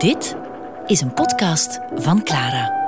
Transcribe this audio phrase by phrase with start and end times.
[0.00, 0.36] Dit
[0.86, 2.78] is een podcast van Clara.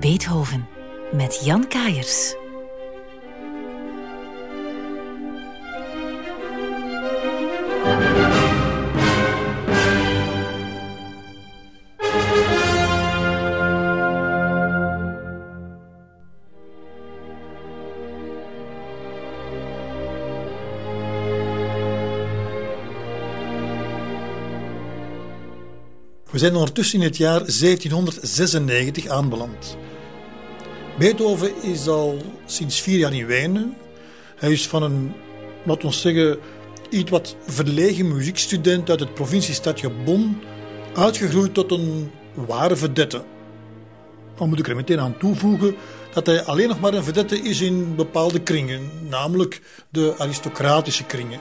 [0.00, 0.68] Beethoven
[1.12, 2.39] met Jan Kaiers.
[26.40, 29.76] Zijn ondertussen in het jaar 1796 aanbeland.
[30.98, 33.76] Beethoven is al sinds vier jaar in Wenen.
[34.36, 35.12] Hij is van een,
[35.64, 36.38] laten we zeggen,
[36.90, 40.40] iets wat verlegen muziekstudent uit het provinciestadje Bonn
[40.94, 43.24] uitgegroeid tot een ware vedette.
[44.36, 45.74] Dan moet ik er meteen aan toevoegen
[46.12, 51.40] dat hij alleen nog maar een vedette is in bepaalde kringen, namelijk de aristocratische kringen.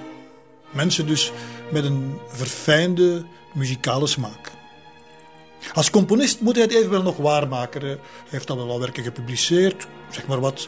[0.72, 1.32] Mensen dus
[1.72, 4.49] met een verfijnde muzikale smaak.
[5.74, 7.82] Als componist moet hij het evenwel nog waarmaken.
[7.82, 10.68] Hij heeft al wel werken gepubliceerd, zeg maar wat,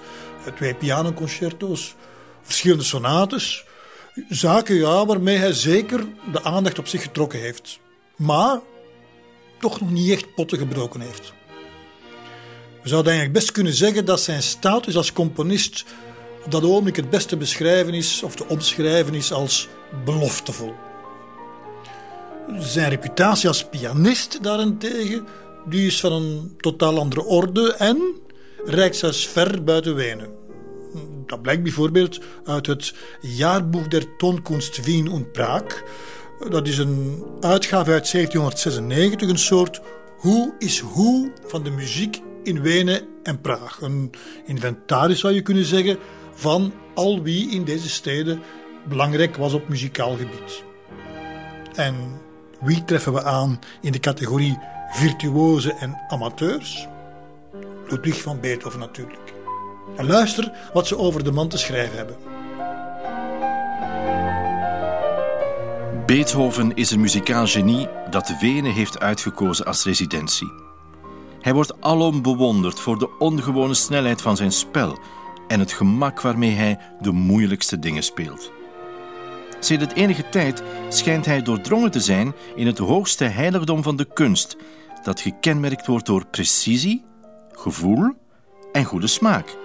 [0.55, 1.95] twee pianoconcerto's,
[2.41, 3.65] verschillende sonates.
[4.29, 7.79] Zaken ja, waarmee hij zeker de aandacht op zich getrokken heeft.
[8.15, 8.59] Maar
[9.59, 11.33] toch nog niet echt potten gebroken heeft.
[12.81, 15.85] We zouden eigenlijk best kunnen zeggen dat zijn status als componist
[16.45, 19.67] op dat ogenblik het beste beschrijven is, of te omschrijven is als
[20.05, 20.73] beloftevol.
[22.59, 25.27] Zijn reputatie als pianist daarentegen,
[25.65, 27.97] die is van een totaal andere orde en
[28.91, 30.29] zelfs ver buiten Wenen.
[31.25, 35.83] Dat blijkt bijvoorbeeld uit het Jaarboek der Tonkunst Wien und Praag.
[36.49, 39.81] Dat is een uitgave uit 1796, een soort
[40.17, 43.81] hoe is hoe van de muziek in Wenen en Praag.
[43.81, 44.11] Een
[44.45, 45.97] inventaris zou je kunnen zeggen
[46.33, 48.41] van al wie in deze steden
[48.89, 50.63] belangrijk was op muzikaal gebied.
[51.75, 52.20] En
[52.61, 54.57] wie treffen we aan in de categorie
[54.91, 56.87] virtuozen en amateurs?
[57.87, 59.33] Ludwig van Beethoven natuurlijk.
[59.95, 62.15] En luister wat ze over de man te schrijven hebben.
[66.05, 70.51] Beethoven is een muzikaal genie dat Wenen heeft uitgekozen als residentie.
[71.41, 74.99] Hij wordt alom bewonderd voor de ongewone snelheid van zijn spel
[75.47, 78.51] en het gemak waarmee hij de moeilijkste dingen speelt.
[79.61, 84.57] Sinds enige tijd schijnt hij doordrongen te zijn in het hoogste heiligdom van de kunst,
[85.03, 87.05] dat gekenmerkt wordt door precisie,
[87.51, 88.11] gevoel
[88.71, 89.57] en goede smaak,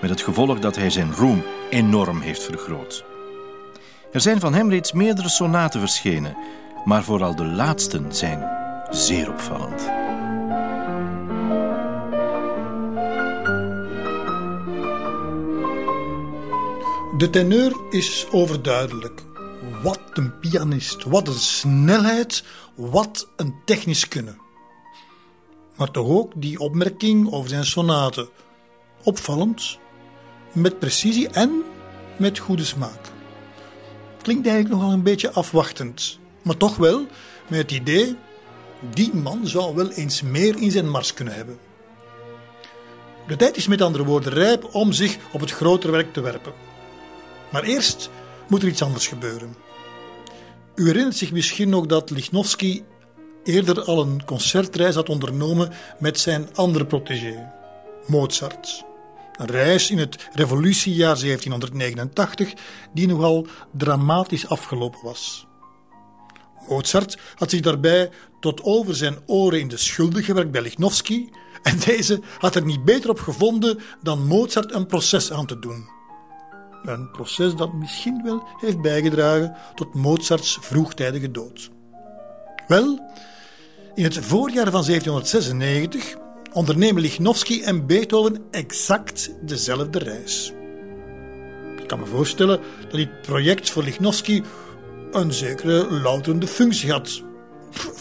[0.00, 3.04] met het gevolg dat hij zijn roem enorm heeft vergroot.
[4.12, 6.36] Er zijn van hem reeds meerdere sonaten verschenen,
[6.84, 8.48] maar vooral de laatsten zijn
[8.90, 9.88] zeer opvallend.
[17.16, 19.28] De teneur is overduidelijk.
[19.82, 22.44] Wat een pianist, wat een snelheid,
[22.74, 24.38] wat een technisch kunnen.
[25.76, 28.28] Maar toch ook die opmerking over zijn sonaten.
[29.02, 29.78] Opvallend,
[30.52, 31.62] met precisie en
[32.16, 33.00] met goede smaak.
[34.22, 37.06] Klinkt eigenlijk nogal een beetje afwachtend, maar toch wel
[37.48, 38.16] met het idee:
[38.94, 41.58] die man zou wel eens meer in zijn mars kunnen hebben.
[43.26, 46.52] De tijd is met andere woorden rijp om zich op het grotere werk te werpen.
[47.50, 48.10] Maar eerst
[48.50, 49.56] moet er iets anders gebeuren.
[50.74, 52.82] U herinnert zich misschien nog dat Lichnowsky
[53.44, 57.52] eerder al een concertreis had ondernomen met zijn andere protégé,
[58.06, 58.84] Mozart.
[59.32, 62.52] Een reis in het revolutiejaar 1789
[62.94, 65.46] die nogal dramatisch afgelopen was.
[66.68, 71.28] Mozart had zich daarbij tot over zijn oren in de schulden gewerkt bij Lichnowsky
[71.62, 75.99] en deze had er niet beter op gevonden dan Mozart een proces aan te doen.
[76.84, 81.70] Een proces dat misschien wel heeft bijgedragen tot Mozarts vroegtijdige dood.
[82.66, 83.10] Wel,
[83.94, 86.16] in het voorjaar van 1796
[86.52, 90.52] ondernemen Lichnowsky en Beethoven exact dezelfde reis.
[91.80, 94.42] Ik kan me voorstellen dat dit project voor Lichnowsky
[95.12, 97.22] een zekere louterende functie had.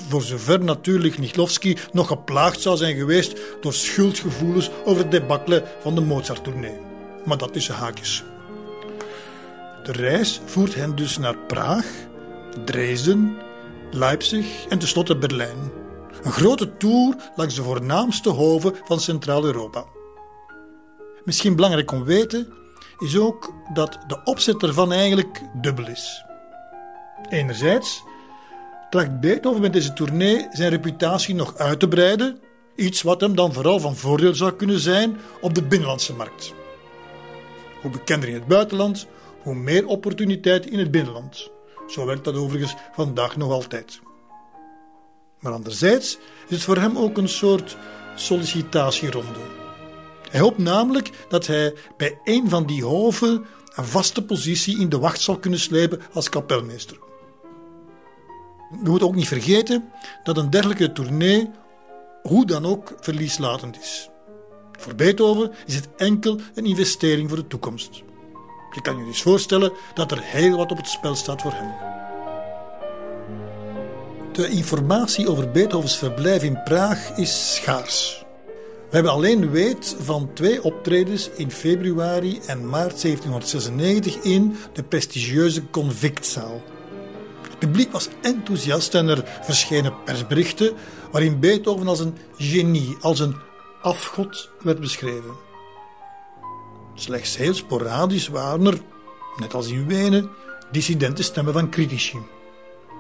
[0.10, 5.96] Voor zover natuurlijk Lichnowsky nog geplaagd zou zijn geweest door schuldgevoelens over het debakkelen van
[5.96, 6.78] de Mozart-tournee.
[7.26, 8.24] Maar dat tussen haakjes.
[9.90, 11.86] De reis voert hen dus naar Praag,
[12.66, 13.38] Dresden,
[13.92, 15.72] Leipzig en tenslotte Berlijn.
[16.24, 19.86] Een grote tour langs de voornaamste hoven van Centraal-Europa.
[21.24, 22.48] Misschien belangrijk om weten
[22.98, 26.24] is ook dat de opzet ervan eigenlijk dubbel is.
[27.30, 28.04] Enerzijds
[28.90, 32.40] tracht Beethoven met deze tournee zijn reputatie nog uit te breiden,
[32.76, 36.54] iets wat hem dan vooral van voordeel zou kunnen zijn op de binnenlandse markt.
[37.82, 39.08] Hoe bekender in het buitenland,
[39.42, 41.50] hoe meer opportuniteit in het binnenland.
[41.88, 44.00] Zo werkt dat overigens vandaag nog altijd.
[45.40, 47.78] Maar anderzijds is het voor hem ook een soort
[48.16, 49.40] sollicitatieronde.
[50.30, 53.46] Hij hoopt namelijk dat hij bij een van die hoven
[53.76, 56.98] een vaste positie in de wacht zal kunnen slepen als kapelmeester.
[58.70, 59.90] We moeten ook niet vergeten
[60.24, 61.50] dat een dergelijke tournee
[62.22, 64.10] hoe dan ook verlieslatend is.
[64.72, 68.04] Voor Beethoven is het enkel een investering voor de toekomst.
[68.72, 71.74] Je kan je dus voorstellen dat er heel wat op het spel staat voor hem.
[74.32, 78.26] De informatie over Beethovens verblijf in Praag is schaars.
[78.90, 85.70] We hebben alleen weet van twee optredens in februari en maart 1796 in de prestigieuze
[85.70, 86.62] Convictzaal.
[87.42, 90.74] Het publiek was enthousiast en er verschenen persberichten
[91.12, 93.36] waarin Beethoven als een genie, als een
[93.82, 95.49] afgod werd beschreven.
[97.00, 98.78] Slechts heel sporadisch waren er,
[99.38, 100.30] net als in Wenen,
[100.72, 102.18] dissidente stemmen van critici.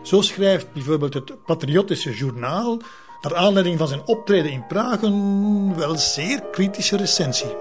[0.03, 2.81] Zo schrijft bijvoorbeeld het Patriotische Journaal
[3.21, 7.55] naar aanleiding van zijn optreden in Praag een wel zeer kritische recensie.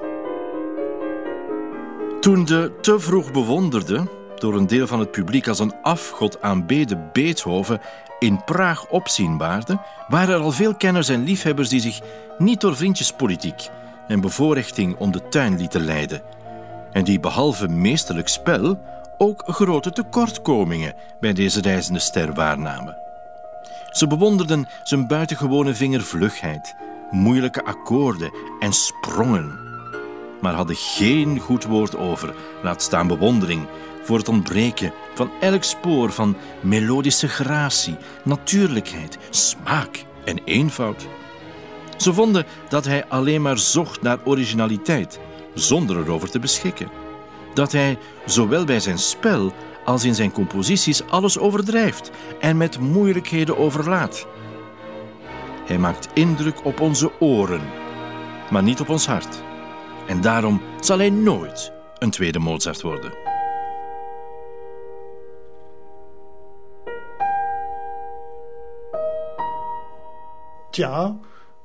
[2.20, 7.11] Toen de te vroeg bewonderde, door een deel van het publiek als een afgod aanbeden
[7.12, 7.81] Beethoven
[8.19, 12.00] in Praag opzienbaarde, waren er al veel kenners en liefhebbers die zich
[12.38, 13.69] niet door vriendjespolitiek
[14.08, 16.22] en bevoorrechting om de tuin lieten leiden.
[16.93, 18.78] En die behalve meesterlijk spel
[19.19, 22.96] ook grote tekortkomingen bij deze reizende ster waarnamen.
[23.90, 26.75] Ze bewonderden zijn buitengewone vingervlugheid,
[27.10, 29.58] moeilijke akkoorden en sprongen,
[30.40, 33.66] maar hadden geen goed woord over, laat staan bewondering,
[34.02, 41.06] voor het ontbreken van elk spoor van melodische gratie, natuurlijkheid, smaak en eenvoud.
[41.98, 45.20] Ze vonden dat hij alleen maar zocht naar originaliteit,
[45.54, 46.90] zonder erover te beschikken.
[47.54, 49.52] Dat hij, zowel bij zijn spel
[49.84, 52.10] als in zijn composities, alles overdrijft
[52.40, 54.26] en met moeilijkheden overlaat.
[55.66, 57.62] Hij maakt indruk op onze oren,
[58.50, 59.42] maar niet op ons hart.
[60.06, 63.12] En daarom zal hij nooit een tweede Mozart worden.
[70.70, 71.16] Tja,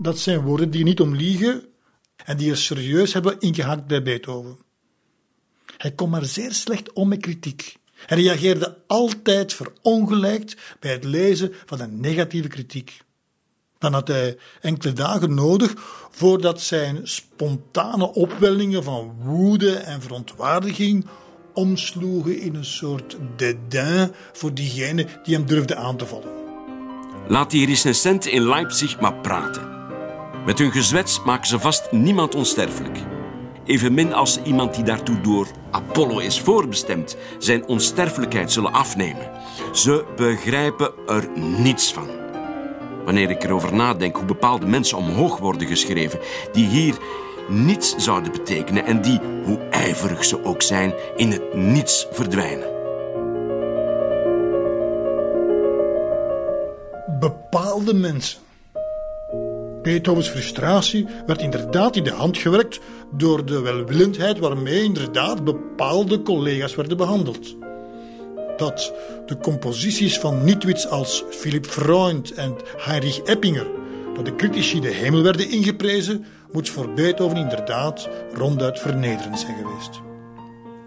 [0.04, 1.66] dat zijn woorden die niet om liegen
[2.26, 4.58] en die er serieus hebben ingehakt bij Beethoven.
[5.78, 7.78] Hij kon maar zeer slecht om met kritiek.
[8.06, 13.02] Hij reageerde altijd verongelijkt bij het lezen van een negatieve kritiek.
[13.78, 15.74] Dan had hij enkele dagen nodig
[16.12, 21.06] voordat zijn spontane opwellingen van woede en verontwaardiging
[21.54, 26.42] omsloegen in een soort dédain voor diegene die hem durfde aan te vallen.
[27.28, 29.73] Laat die recensenten in Leipzig maar praten.
[30.46, 32.98] Met hun gezwets maken ze vast niemand onsterfelijk.
[33.66, 39.32] Evenmin als iemand die daartoe door Apollo is voorbestemd zijn onsterfelijkheid zullen afnemen.
[39.72, 42.08] Ze begrijpen er niets van.
[43.06, 46.20] Wanneer ik erover nadenk hoe bepaalde mensen omhoog worden geschreven,
[46.52, 46.98] die hier
[47.48, 52.72] niets zouden betekenen en die, hoe ijverig ze ook zijn, in het niets verdwijnen.
[57.20, 58.43] Bepaalde mensen.
[59.84, 62.80] Beethovens frustratie werd inderdaad in de hand gewerkt
[63.12, 67.56] door de welwillendheid waarmee inderdaad bepaalde collega's werden behandeld.
[68.58, 68.94] Dat
[69.26, 73.68] de composities van Nitwits als Philipp Freund en Heinrich Eppinger
[74.14, 80.02] door de critici de hemel werden ingeprezen, moet voor Beethoven inderdaad ronduit vernederend zijn geweest.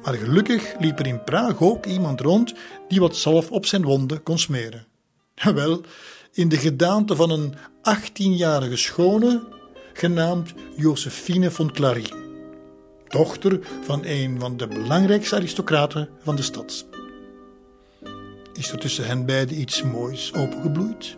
[0.02, 2.54] Maar gelukkig liep er in Praag ook iemand rond
[2.88, 4.86] die wat zalf op zijn wonden kon smeren.
[5.54, 5.80] Wel,
[6.36, 9.42] in de gedaante van een 18-jarige schone,
[9.92, 12.06] genaamd Josephine von Clary,
[13.08, 16.86] dochter van een van de belangrijkste aristocraten van de stad.
[18.52, 21.16] Is er tussen hen beiden iets moois opengebloeid?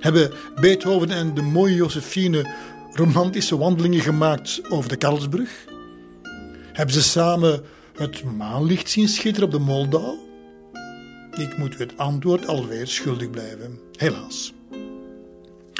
[0.00, 2.54] Hebben Beethoven en de mooie Josephine
[2.92, 5.64] romantische wandelingen gemaakt over de Karlsbrug?
[6.72, 7.64] Hebben ze samen
[7.96, 10.25] het maanlicht zien schitteren op de Moldau?
[11.36, 14.52] Ik moet u het antwoord alweer schuldig blijven, helaas.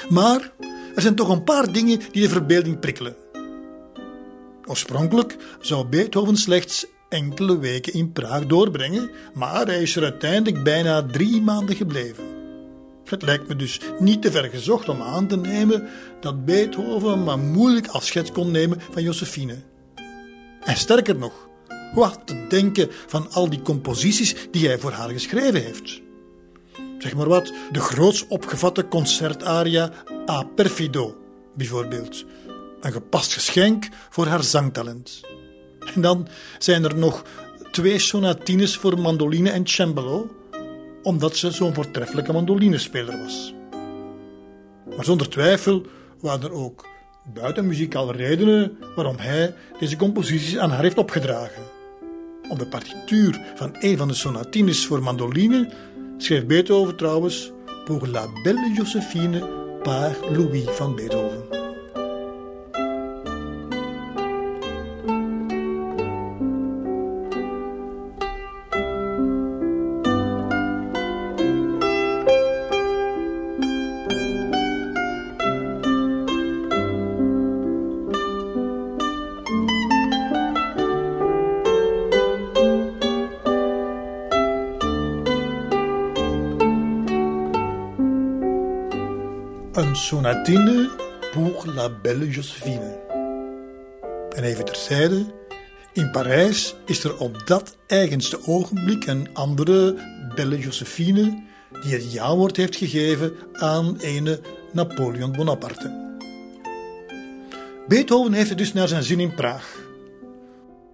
[0.08, 0.52] Maar
[0.94, 3.16] er zijn toch een paar dingen die de verbeelding prikkelen.
[4.64, 11.02] Oorspronkelijk zou Beethoven slechts enkele weken in Praag doorbrengen, maar hij is er uiteindelijk bijna
[11.02, 12.24] drie maanden gebleven.
[13.04, 15.88] Het lijkt me dus niet te ver gezocht om aan te nemen
[16.20, 19.56] dat Beethoven maar moeilijk afscheid kon nemen van Josephine.
[20.60, 21.45] En sterker nog,
[21.96, 26.00] wat te denken van al die composities die hij voor haar geschreven heeft.
[26.98, 29.92] Zeg maar wat, de groots opgevatte concertaria
[30.30, 31.16] A Perfido,
[31.54, 32.24] bijvoorbeeld.
[32.80, 35.20] Een gepast geschenk voor haar zangtalent.
[35.94, 37.24] En dan zijn er nog
[37.70, 40.30] twee sonatines voor mandoline en cembalo,
[41.02, 43.54] omdat ze zo'n voortreffelijke mandolinespeler was.
[44.96, 45.86] Maar zonder twijfel
[46.20, 46.86] waren er ook
[47.34, 51.75] buitenmuzikale redenen waarom hij deze composities aan haar heeft opgedragen.
[52.48, 55.72] Op de partituur van een van de sonatines voor mandoline
[56.16, 57.52] schreef Beethoven trouwens
[57.84, 59.48] Pour la belle Josephine
[59.82, 61.65] par Louis van Beethoven.
[90.06, 90.88] Sonatine
[91.32, 92.98] pour la belle Josephine.
[94.36, 95.26] En even terzijde,
[95.92, 99.94] in Parijs is er op dat eigenste ogenblik een andere
[100.34, 101.42] belle Josephine
[101.82, 104.40] die het jawoord heeft gegeven aan ene
[104.72, 106.18] Napoleon Bonaparte.
[107.88, 109.78] Beethoven heeft het dus naar zijn zin in Praag.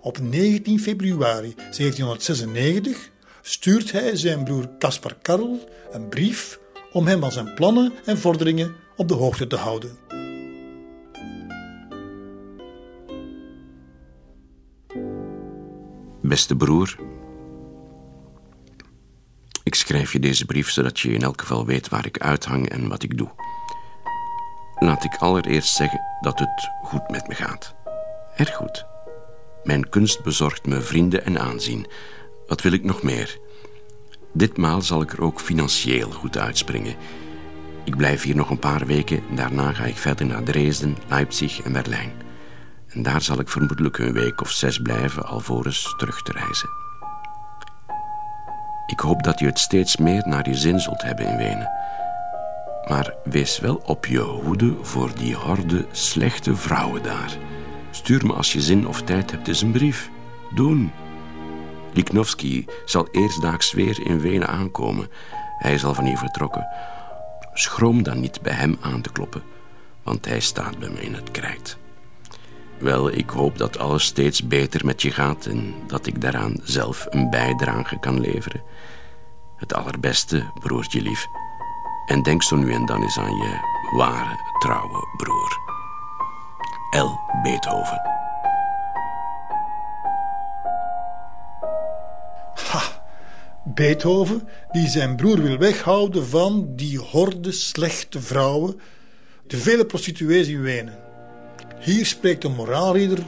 [0.00, 3.10] Op 19 februari 1796
[3.42, 6.60] stuurt hij zijn broer Caspar Karl een brief
[6.92, 9.96] om hem van zijn plannen en vorderingen op de hoogte te houden.
[16.22, 16.96] Beste broer,
[19.62, 22.88] ik schrijf je deze brief zodat je in elk geval weet waar ik uithang en
[22.88, 23.30] wat ik doe.
[24.78, 27.74] Laat ik allereerst zeggen dat het goed met me gaat.
[28.36, 28.86] Erg goed.
[29.64, 31.86] Mijn kunst bezorgt me vrienden en aanzien.
[32.46, 33.38] Wat wil ik nog meer?
[34.32, 36.96] Ditmaal zal ik er ook financieel goed uitspringen.
[37.84, 39.22] Ik blijf hier nog een paar weken.
[39.34, 42.12] Daarna ga ik verder naar Dresden, Leipzig en Berlijn.
[42.88, 46.68] En daar zal ik vermoedelijk een week of zes blijven alvorens terug te reizen.
[48.86, 51.70] Ik hoop dat je het steeds meer naar je zin zult hebben in Wenen.
[52.88, 57.36] Maar wees wel op je hoede voor die horde slechte vrouwen daar.
[57.90, 60.10] Stuur me als je zin of tijd hebt eens een brief.
[60.54, 60.92] Doen.
[61.92, 65.08] Liknowski zal eerstdaags weer in Wenen aankomen.
[65.58, 66.66] Hij is al van hier vertrokken.
[67.52, 69.42] Schroom dan niet bij hem aan te kloppen,
[70.02, 71.78] want hij staat bij me in het krijt.
[72.78, 77.06] Wel, ik hoop dat alles steeds beter met je gaat en dat ik daaraan zelf
[77.10, 78.62] een bijdrage kan leveren.
[79.56, 81.26] Het allerbeste, broertje lief.
[82.06, 83.58] En denk zo nu en dan eens aan je
[83.96, 85.58] ware, trouwe broer.
[86.90, 87.18] L.
[87.42, 88.11] Beethoven.
[93.64, 98.80] Beethoven, die zijn broer wil weghouden van die horde slechte vrouwen,
[99.46, 100.98] de vele prostituees in Wenen.
[101.78, 103.24] Hier spreekt een moraalridder,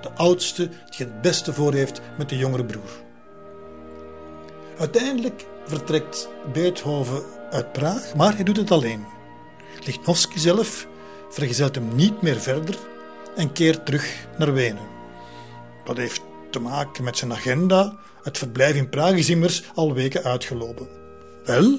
[0.00, 3.02] de oudste, die het beste voor heeft met de jongere broer.
[4.78, 9.04] Uiteindelijk vertrekt Beethoven uit Praag, maar hij doet het alleen.
[9.84, 10.86] Lichnowsky zelf
[11.30, 12.78] vergezelt hem niet meer verder
[13.36, 14.86] en keert terug naar Wenen.
[15.84, 17.96] Dat heeft te maken met zijn agenda.
[18.24, 20.88] Het verblijf in Praag is immers al weken uitgelopen.
[21.44, 21.78] Wel,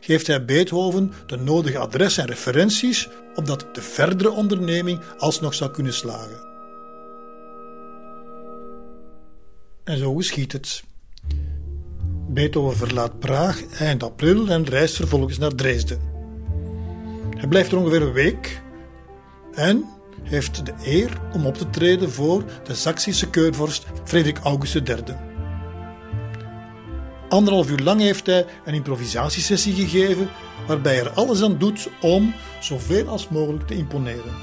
[0.00, 5.92] geeft hij Beethoven de nodige adres en referenties, opdat de verdere onderneming alsnog zou kunnen
[5.92, 6.46] slagen.
[9.84, 10.82] En zo geschiet het.
[12.28, 16.00] Beethoven verlaat Praag eind april en reist vervolgens naar Dresden.
[17.36, 18.62] Hij blijft er ongeveer een week
[19.54, 19.84] en
[20.22, 25.27] heeft de eer om op te treden voor de Saksische keurvorst Frederik August III.
[27.28, 30.30] Anderhalf uur lang heeft hij een improvisatiesessie gegeven
[30.66, 34.34] waarbij hij er alles aan doet om zoveel als mogelijk te imponeren.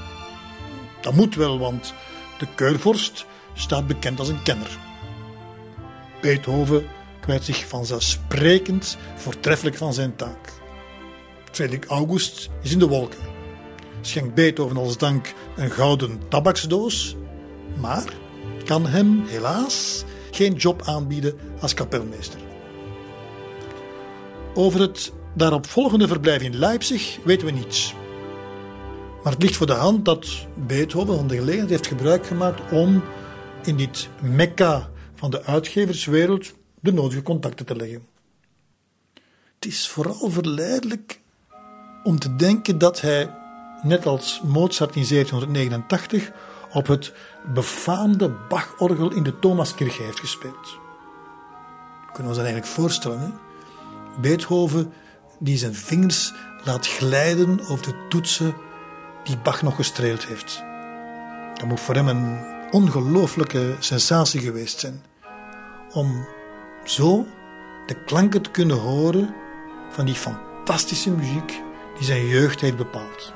[1.00, 1.94] Dat moet wel, want
[2.38, 4.78] de keurvorst staat bekend als een kenner.
[6.20, 6.86] Beethoven
[7.20, 10.52] kwijt zich vanzelfsprekend voortreffelijk van zijn taak.
[11.52, 13.34] Frederik August is in de wolken
[14.06, 17.16] schenkt Beethoven als dank een gouden tabaksdoos,
[17.80, 18.12] maar
[18.64, 22.45] kan hem helaas geen job aanbieden als kapelmeester.
[24.56, 27.94] Over het daaropvolgende verblijf in Leipzig weten we niets.
[29.22, 33.02] Maar het ligt voor de hand dat Beethoven van de gelegenheid heeft gebruik gemaakt om
[33.64, 38.06] in dit mekka van de uitgeverswereld de nodige contacten te leggen.
[39.54, 41.20] Het is vooral verleidelijk
[42.04, 43.34] om te denken dat hij
[43.82, 46.32] net als Mozart in 1789,
[46.72, 47.12] op het
[47.54, 50.78] befaamde Bachorgel in de Thomaskirche heeft gespeeld.
[52.12, 53.20] Kunnen we ons eigenlijk voorstellen?
[53.20, 53.45] Hè?
[54.20, 54.92] Beethoven
[55.38, 56.32] die zijn vingers
[56.64, 58.54] laat glijden over de toetsen
[59.24, 60.62] die Bach nog gestreeld heeft.
[61.54, 62.38] Dat moet voor hem een
[62.70, 65.02] ongelooflijke sensatie geweest zijn.
[65.92, 66.26] Om
[66.84, 67.26] zo
[67.86, 69.34] de klanken te kunnen horen
[69.90, 71.62] van die fantastische muziek
[71.98, 73.35] die zijn jeugd heeft bepaald.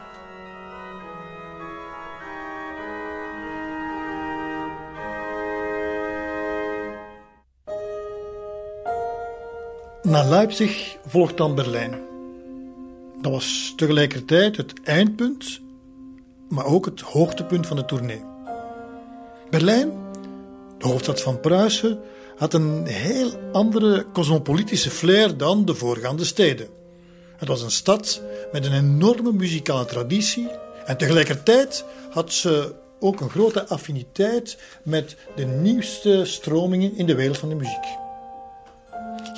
[10.03, 11.95] Na Leipzig volgt dan Berlijn.
[13.23, 15.61] Dat was tegelijkertijd het eindpunt,
[16.49, 18.23] maar ook het hoogtepunt van de tournee.
[19.51, 19.93] Berlijn,
[20.79, 21.99] de hoofdstad van Pruisen,
[22.37, 26.69] had een heel andere cosmopolitische flair dan de voorgaande steden.
[27.37, 30.49] Het was een stad met een enorme muzikale traditie
[30.85, 37.39] en tegelijkertijd had ze ook een grote affiniteit met de nieuwste stromingen in de wereld
[37.39, 38.09] van de muziek.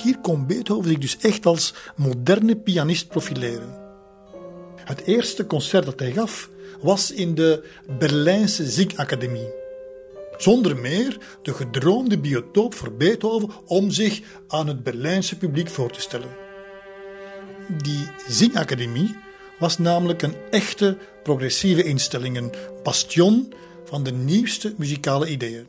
[0.03, 3.81] Hier kon Beethoven zich dus echt als moderne pianist profileren.
[4.75, 6.49] Het eerste concert dat hij gaf
[6.81, 9.47] was in de Berlijnse Zingacademie.
[10.37, 16.01] Zonder meer de gedroomde biotoop voor Beethoven om zich aan het Berlijnse publiek voor te
[16.01, 16.35] stellen.
[17.81, 19.15] Die Zingacademie
[19.59, 23.53] was namelijk een echte progressieve instelling, een bastion
[23.85, 25.67] van de nieuwste muzikale ideeën.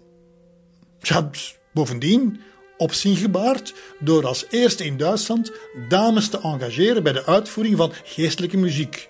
[1.01, 1.31] Ja,
[1.73, 2.41] bovendien
[2.77, 5.53] opzien gebaard door als eerste in Duitsland
[5.89, 9.09] dames te engageren bij de uitvoering van geestelijke muziek,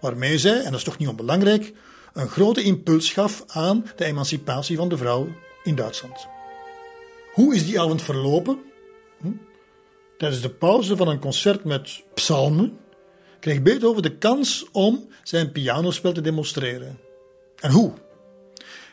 [0.00, 1.72] waarmee zij, en dat is toch niet onbelangrijk,
[2.12, 5.28] een grote impuls gaf aan de emancipatie van de vrouw
[5.62, 6.26] in Duitsland.
[7.32, 8.58] Hoe is die avond verlopen?
[9.20, 9.28] Hm?
[10.18, 12.78] Tijdens de pauze van een concert met psalmen
[13.40, 16.98] kreeg Beethoven de kans om zijn pianospel te demonstreren.
[17.60, 17.92] En hoe?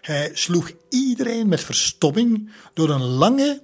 [0.01, 3.61] Hij sloeg iedereen met verstomming door een lange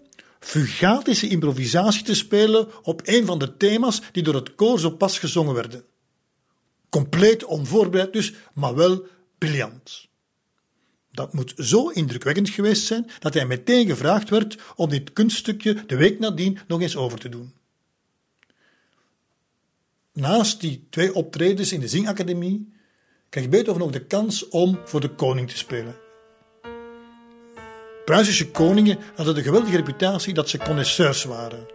[0.48, 5.20] fugatische improvisatie te spelen op een van de thema's die door het koor zo pas
[5.20, 5.84] gezongen werden.
[6.90, 9.06] Compleet onvoorbereid dus, maar wel
[9.38, 10.08] briljant.
[11.12, 15.96] Dat moet zo indrukwekkend geweest zijn dat hij meteen gevraagd werd om dit kunststukje de
[15.96, 17.54] week nadien nog eens over te doen.
[20.14, 22.74] Naast die twee optredens in de Zingacademie
[23.30, 26.07] kreeg Beethoven ook de kans om voor de koning te spelen.
[28.08, 31.66] Pruisische koningen hadden de geweldige reputatie dat ze connoisseurs waren.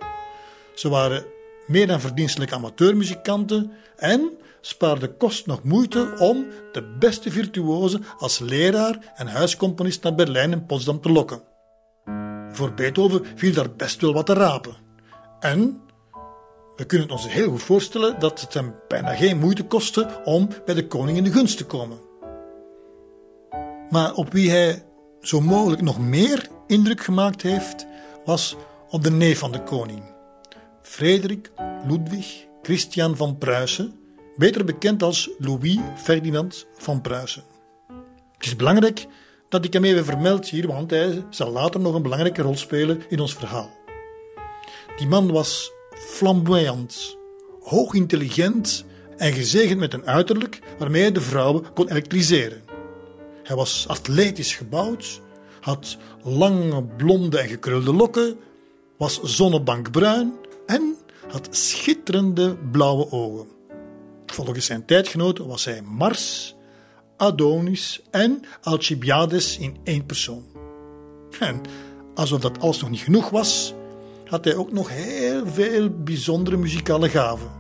[0.75, 1.25] Ze waren
[1.67, 9.13] meer dan verdienstelijke amateurmuzikanten en spaarden kost nog moeite om de beste virtuozen als leraar
[9.15, 11.43] en huiscomponist naar Berlijn en Potsdam te lokken.
[12.53, 14.75] Voor Beethoven viel daar best wel wat te rapen.
[15.41, 15.81] En
[16.77, 20.49] we kunnen het ons heel goed voorstellen dat het hem bijna geen moeite kostte om
[20.65, 21.99] bij de koning in de gunst te komen.
[23.91, 24.83] Maar op wie hij
[25.23, 27.87] zo mogelijk nog meer indruk gemaakt heeft,
[28.25, 28.57] was
[28.89, 30.03] op de neef van de koning,
[30.83, 31.51] Frederik
[31.87, 33.95] Ludwig Christian van Pruisen,
[34.37, 37.43] beter bekend als Louis Ferdinand van Pruisen.
[38.37, 39.07] Het is belangrijk
[39.49, 43.03] dat ik hem even vermeld hier, want hij zal later nog een belangrijke rol spelen
[43.09, 43.71] in ons verhaal.
[44.97, 47.17] Die man was flamboyant,
[47.61, 48.85] hoog intelligent
[49.17, 52.72] en gezegend met een uiterlijk waarmee hij de vrouwen kon elektriseren.
[53.53, 55.21] Hij was atletisch gebouwd,
[55.61, 58.37] had lange blonde en gekrulde lokken,
[58.97, 60.33] was zonnebankbruin
[60.67, 60.97] en
[61.29, 63.47] had schitterende blauwe ogen.
[64.27, 66.55] Volgens zijn tijdgenoten was hij Mars,
[67.17, 70.45] Adonis en Alcibiades in één persoon.
[71.41, 71.61] En
[72.15, 73.75] alsof dat alles nog niet genoeg was,
[74.27, 77.51] had hij ook nog heel veel bijzondere muzikale gaven.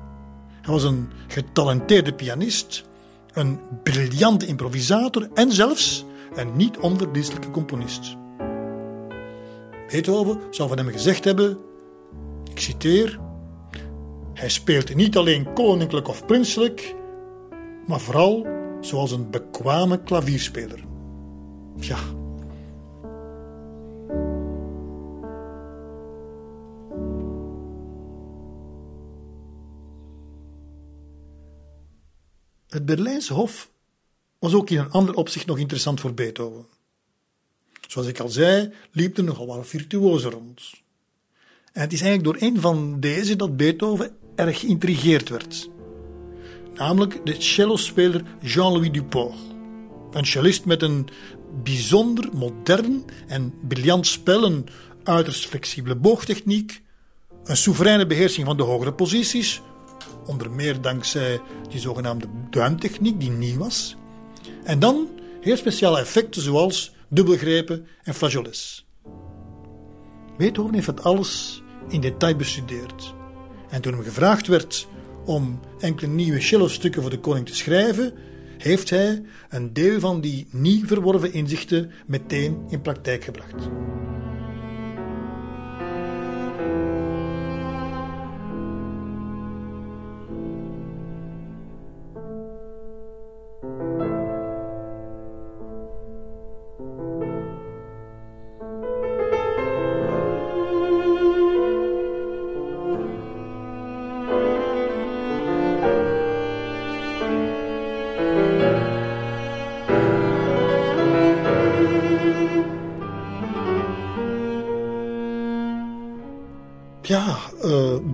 [0.63, 2.85] Hij was een getalenteerde pianist,
[3.33, 8.17] een briljante improvisator en zelfs een niet onverdienstelijke componist.
[9.89, 11.59] Beethoven zou van hem gezegd hebben,
[12.51, 13.21] ik citeer,
[14.35, 16.95] hij speelt niet alleen koninklijk of prinselijk,
[17.87, 18.47] maar vooral
[18.81, 20.85] zoals een bekwame klavierspeler.
[21.77, 21.99] Ja.
[32.73, 33.71] Het Berlijnse Hof
[34.39, 36.67] was ook in een ander opzicht nog interessant voor Beethoven.
[37.89, 40.71] Zoals ik al zei, liep er nogal wat virtuozen rond.
[41.73, 45.71] En het is eigenlijk door een van deze dat Beethoven erg geïntrigeerd werd.
[46.75, 49.35] Namelijk de cellospeler Jean-Louis Duport.
[50.11, 51.09] Een cellist met een
[51.63, 54.67] bijzonder modern en briljant spel, een
[55.03, 56.83] uiterst flexibele boogtechniek,
[57.45, 59.63] een soevereine beheersing van de hogere posities,
[60.27, 63.97] onder meer dankzij die zogenaamde duimtechniek die nieuw was,
[64.65, 65.09] en dan
[65.41, 68.87] heel speciale effecten zoals dubbelgrepen en flageolets.
[70.37, 73.15] Beethoven heeft het alles in detail bestudeerd.
[73.69, 74.89] En toen hem gevraagd werd
[75.25, 78.13] om enkele nieuwe cello-stukken voor de koning te schrijven,
[78.59, 83.69] heeft hij een deel van die nieuw verworven inzichten meteen in praktijk gebracht.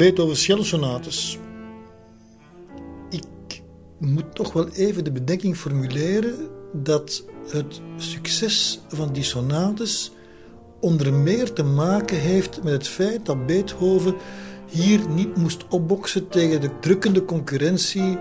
[0.09, 1.39] Beethoven's cellosonates.
[3.11, 3.63] Ik
[3.99, 10.13] moet toch wel even de bedenking formuleren dat het succes van die sonates
[10.81, 14.15] onder meer te maken heeft met het feit dat Beethoven
[14.71, 18.19] hier niet moest opboksen tegen de drukkende concurrentie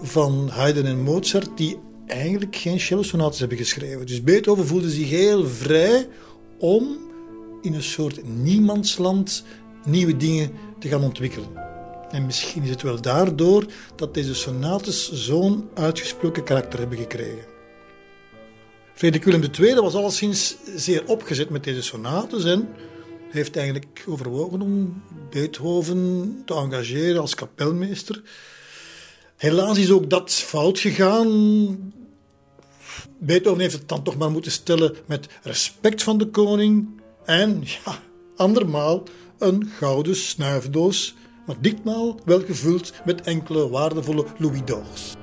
[0.00, 4.06] van Haydn en Mozart, die eigenlijk geen cellosonates hebben geschreven.
[4.06, 6.08] Dus Beethoven voelde zich heel vrij
[6.58, 6.96] om
[7.62, 9.44] in een soort niemandsland
[9.84, 11.48] nieuwe dingen te gaan ontwikkelen.
[12.10, 17.44] En misschien is het wel daardoor dat deze sonates zo'n uitgesproken karakter hebben gekregen.
[18.94, 22.68] Frederik Willem II was alleszins zeer opgezet met deze sonates en
[23.30, 28.22] heeft eigenlijk overwogen om Beethoven te engageren als kapelmeester.
[29.36, 31.92] Helaas is ook dat fout gegaan.
[33.18, 36.88] Beethoven heeft het dan toch maar moeten stellen met respect van de koning
[37.24, 38.02] en, ja,
[38.36, 39.02] andermaal
[39.38, 41.14] een gouden snuifdoos,
[41.46, 45.16] maar ditmaal wel gevuld met enkele waardevolle louis d'ors.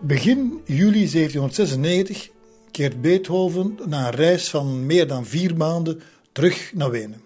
[0.00, 2.28] Begin juli 1796
[2.70, 6.02] keert Beethoven na een reis van meer dan vier maanden
[6.32, 7.22] terug naar Wenen.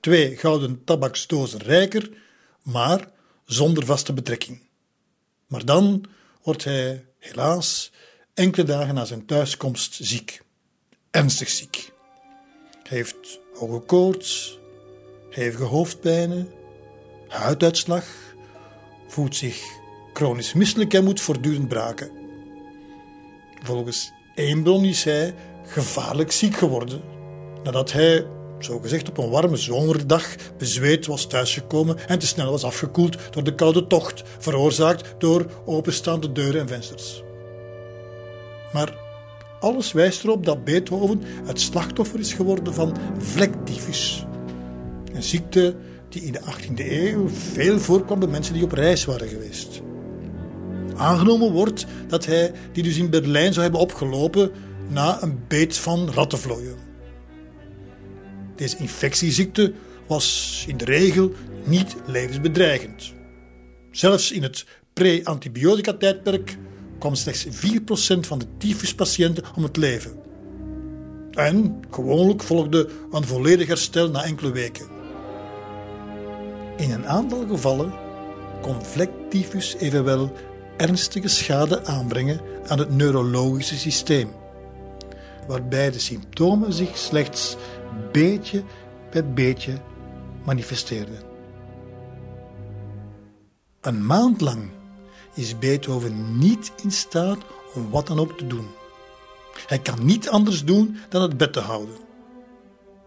[0.00, 2.10] Twee gouden tabaksdozen rijker,
[2.62, 3.10] maar
[3.44, 4.60] zonder vaste betrekking.
[5.46, 6.04] Maar dan
[6.42, 7.92] wordt hij helaas
[8.34, 10.43] enkele dagen na zijn thuiskomst ziek
[11.14, 11.92] ernstig ziek.
[12.82, 14.58] Hij heeft hoge koorts,
[15.30, 16.52] hevige hoofdpijnen,
[17.28, 18.04] huiduitslag,
[19.08, 19.62] voelt zich
[20.12, 22.10] chronisch misselijk en moet voortdurend braken.
[23.62, 25.34] Volgens één bron is hij
[25.66, 27.02] gevaarlijk ziek geworden
[27.62, 28.26] nadat hij,
[28.58, 33.54] zogezegd op een warme zomerdag, bezweet was thuisgekomen en te snel was afgekoeld door de
[33.54, 37.22] koude tocht, veroorzaakt door openstaande deuren en vensters.
[38.72, 39.03] Maar
[39.64, 44.24] alles wijst erop dat Beethoven het slachtoffer is geworden van vlektyfus.
[45.12, 45.76] Een ziekte
[46.08, 49.82] die in de 18e eeuw veel voorkwam bij mensen die op reis waren geweest.
[50.96, 54.50] Aangenomen wordt dat hij die dus in Berlijn zou hebben opgelopen
[54.88, 56.76] na een beet van rattenvlooien.
[58.56, 59.72] Deze infectieziekte
[60.06, 61.32] was in de regel
[61.64, 63.12] niet levensbedreigend.
[63.90, 66.56] Zelfs in het pre-antibiotica-tijdperk
[66.98, 67.48] kwam slechts 4%
[68.20, 70.12] van de tyfuspatiënten om het leven.
[71.30, 74.86] En gewoonlijk volgde een volledig herstel na enkele weken.
[76.76, 77.92] In een aantal gevallen
[78.62, 80.32] kon vlektyfus evenwel
[80.76, 84.28] ernstige schade aanbrengen aan het neurologische systeem,
[85.46, 87.56] waarbij de symptomen zich slechts
[88.12, 88.62] beetje
[89.10, 89.72] bij beetje
[90.44, 91.18] manifesteerden.
[93.80, 94.70] Een maand lang
[95.34, 97.38] is Beethoven niet in staat
[97.74, 98.66] om wat dan ook te doen.
[99.66, 101.94] Hij kan niet anders doen dan het bed te houden.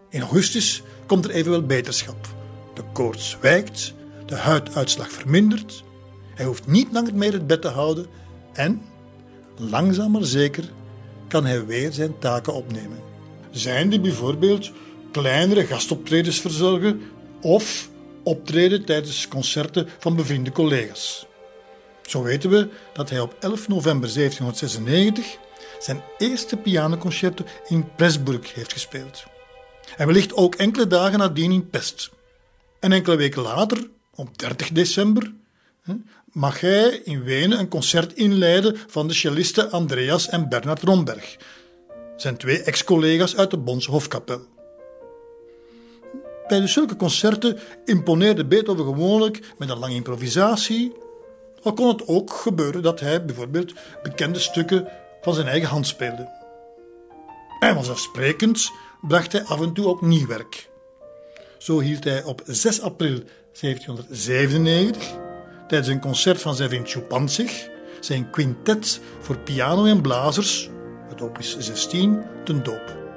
[0.08, 2.28] In augustus komt er evenwel beterschap.
[2.74, 3.94] De koorts wijkt,
[4.26, 5.84] de huiduitslag vermindert,
[6.34, 8.06] hij hoeft niet langer meer het bed te houden
[8.52, 8.82] en,
[9.56, 10.70] langzaam maar zeker,
[11.28, 12.98] kan hij weer zijn taken opnemen.
[13.50, 14.70] Zijn die bijvoorbeeld
[15.12, 17.02] kleinere gastoptredens verzorgen
[17.40, 17.88] of
[18.22, 21.27] optreden tijdens concerten van bevriende collega's.
[22.08, 25.38] Zo weten we dat hij op 11 november 1796
[25.78, 29.24] zijn eerste pianoconcerto in Pressburg heeft gespeeld.
[29.96, 32.10] En wellicht ook enkele dagen nadien in Pest.
[32.80, 35.32] En enkele weken later, op 30 december,
[36.32, 41.36] mag hij in Wenen een concert inleiden van de cellisten Andreas en Bernard Romberg,
[42.16, 44.40] zijn twee ex-collega's uit de Bonse Hofkapel.
[46.46, 50.92] Bij de zulke concerten imponeerde Beethoven gewoonlijk met een lange improvisatie,
[51.68, 54.88] al kon het ook gebeuren dat hij bijvoorbeeld bekende stukken
[55.20, 56.28] van zijn eigen hand speelde.
[57.60, 60.68] En vanzelfsprekend bracht hij af en toe ook nieuw werk.
[61.58, 63.22] Zo hield hij op 6 april
[63.60, 65.16] 1797
[65.68, 67.68] tijdens een concert van zijn vriend Chupanzig
[68.00, 70.70] zijn quintet voor piano en blazers,
[71.08, 73.07] het opus 16, ten doop.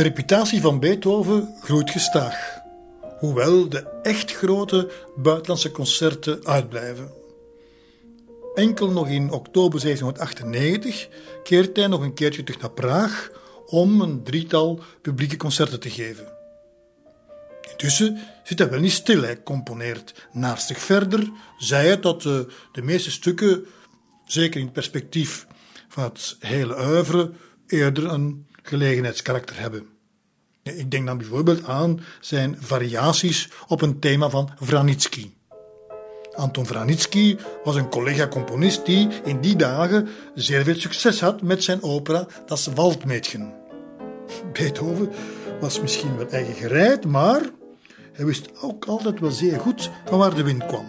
[0.00, 2.60] De reputatie van Beethoven groeit gestaag,
[3.18, 7.12] hoewel de echt grote buitenlandse concerten uitblijven.
[8.54, 11.08] Enkel nog in oktober 1798
[11.42, 13.30] keert hij nog een keertje terug naar Praag
[13.66, 16.32] om een drietal publieke concerten te geven.
[17.70, 22.82] Intussen zit hij wel niet stil, hij componeert naastig verder, zij het dat de, de
[22.82, 23.66] meeste stukken,
[24.24, 25.46] zeker in het perspectief
[25.88, 27.32] van het hele oeuvre,
[27.66, 29.89] eerder een gelegenheidskarakter hebben.
[30.76, 35.30] Ik denk dan bijvoorbeeld aan zijn variaties op een thema van Vranitsky.
[36.34, 41.82] Anton Vranitsky was een collega-componist die in die dagen zeer veel succes had met zijn
[41.82, 43.52] opera Das Waldmädchen.
[44.52, 45.10] Beethoven
[45.60, 47.40] was misschien wat eigen gereid, maar
[48.12, 50.86] hij wist ook altijd wel zeer goed van waar de wind kwam.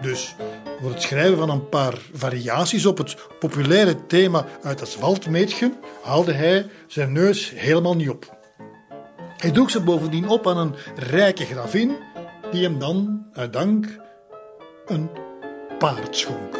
[0.00, 0.34] Dus
[0.80, 6.32] voor het schrijven van een paar variaties op het populaire thema uit Das Waldmädchen haalde
[6.32, 8.35] hij zijn neus helemaal niet op.
[9.36, 11.96] Hij droeg ze bovendien op aan een rijke gravin,
[12.50, 13.98] die hem dan, uit dank,
[14.86, 15.10] een
[15.78, 16.56] paard schonk.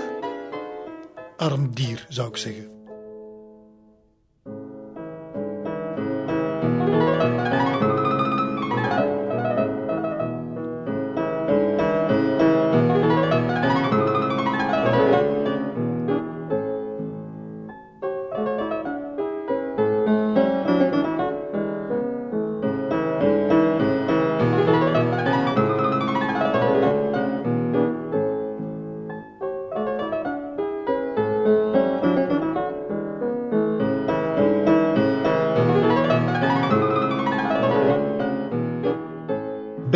[1.37, 2.76] Arm dier, zou ik zeggen.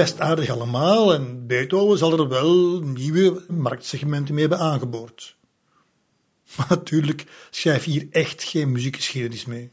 [0.00, 5.36] Best aardig allemaal en Beethoven zal er wel nieuwe marktsegmenten mee hebben aangeboord.
[6.56, 9.70] Maar natuurlijk schrijf hier echt geen muziekgeschiedenis mee.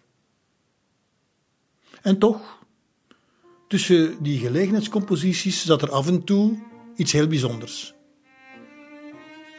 [2.01, 2.59] En toch,
[3.67, 6.57] tussen die gelegenheidscomposities zat er af en toe
[6.95, 7.93] iets heel bijzonders.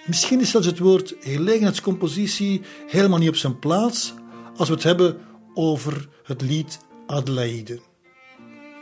[0.07, 4.15] Misschien is zelfs het woord gelegenheidscompositie helemaal niet op zijn plaats
[4.57, 5.21] als we het hebben
[5.55, 7.81] over het lied Adelaide.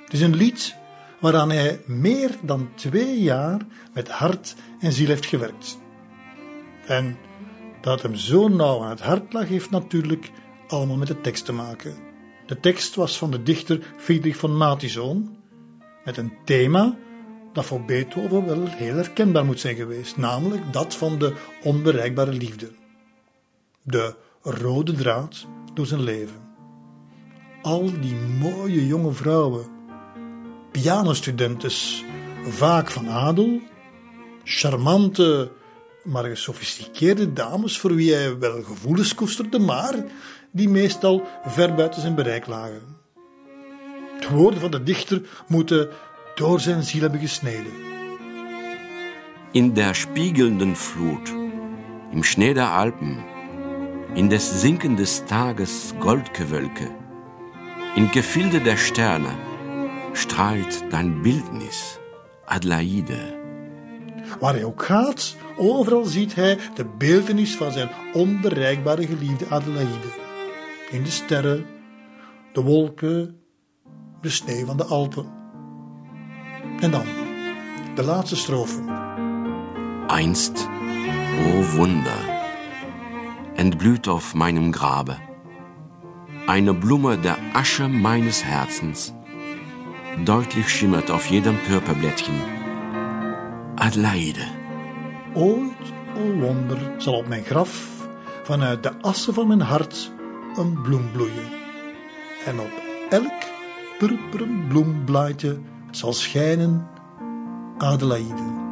[0.05, 0.85] Het is een lied
[1.27, 3.61] waaraan hij meer dan twee jaar
[3.95, 5.79] met hart en ziel heeft gewerkt.
[6.87, 7.17] En
[7.81, 10.31] dat hem zo nauw aan het hart lag, heeft natuurlijk
[10.69, 11.97] allemaal met de tekst te maken.
[12.47, 15.37] De tekst was van de dichter Friedrich von Matison,
[16.05, 16.97] met een thema
[17.53, 22.71] dat voor Beethoven wel heel herkenbaar moet zijn geweest, namelijk dat van de onbereikbare liefde.
[23.83, 26.45] De rode draad door zijn leven.
[27.63, 29.76] Al die mooie jonge vrouwen
[30.83, 32.05] pianostudentes,
[32.49, 33.61] vaak van adel,
[34.45, 35.51] charmante,
[36.05, 39.95] maar gesofisticeerde dames voor wie hij wel gevoelens koesterde, maar
[40.51, 42.83] die meestal ver buiten zijn bereik lagen.
[44.21, 45.89] De woorden van de dichter moeten
[46.35, 47.73] door zijn ziel hebben gesneden.
[49.53, 51.35] In der spiegelnden Flut,
[52.13, 53.25] im Schnee der Alpen,
[54.15, 56.91] in des sinkenden Tages Goldgewölke,
[57.95, 59.47] in Gefilde der Sterne,
[60.17, 61.99] strahlt dein Bildnis,
[62.45, 63.45] Adelaide.
[64.41, 70.09] Waar hij ook gaat, overal ziet hij de beeldenis van zijn onbereikbare geliefde Adelaide.
[70.91, 71.67] In de sterren,
[72.53, 73.41] de wolken,
[74.21, 75.27] de sneeuw van de Alpen.
[76.81, 77.07] En dan,
[77.95, 78.81] de laatste strofe.
[80.07, 80.69] Einst,
[81.47, 82.45] o Wunder,
[83.55, 85.25] entblüht auf meinem Grabe
[86.47, 89.16] eine Blume der Asche meines Herzens
[90.25, 92.35] deutlich schimmert auf jedem Purperblättchen.
[93.77, 94.47] Adelaide.
[95.35, 97.91] Ooit, o wonder, zal op mijn graf
[98.43, 100.13] vanuit de assen van mijn hart
[100.57, 101.51] een bloem bloeien.
[102.47, 103.43] En op elk
[103.99, 105.59] purperen bloemblaadje
[105.91, 106.89] zal schijnen
[107.79, 108.66] Adelaide.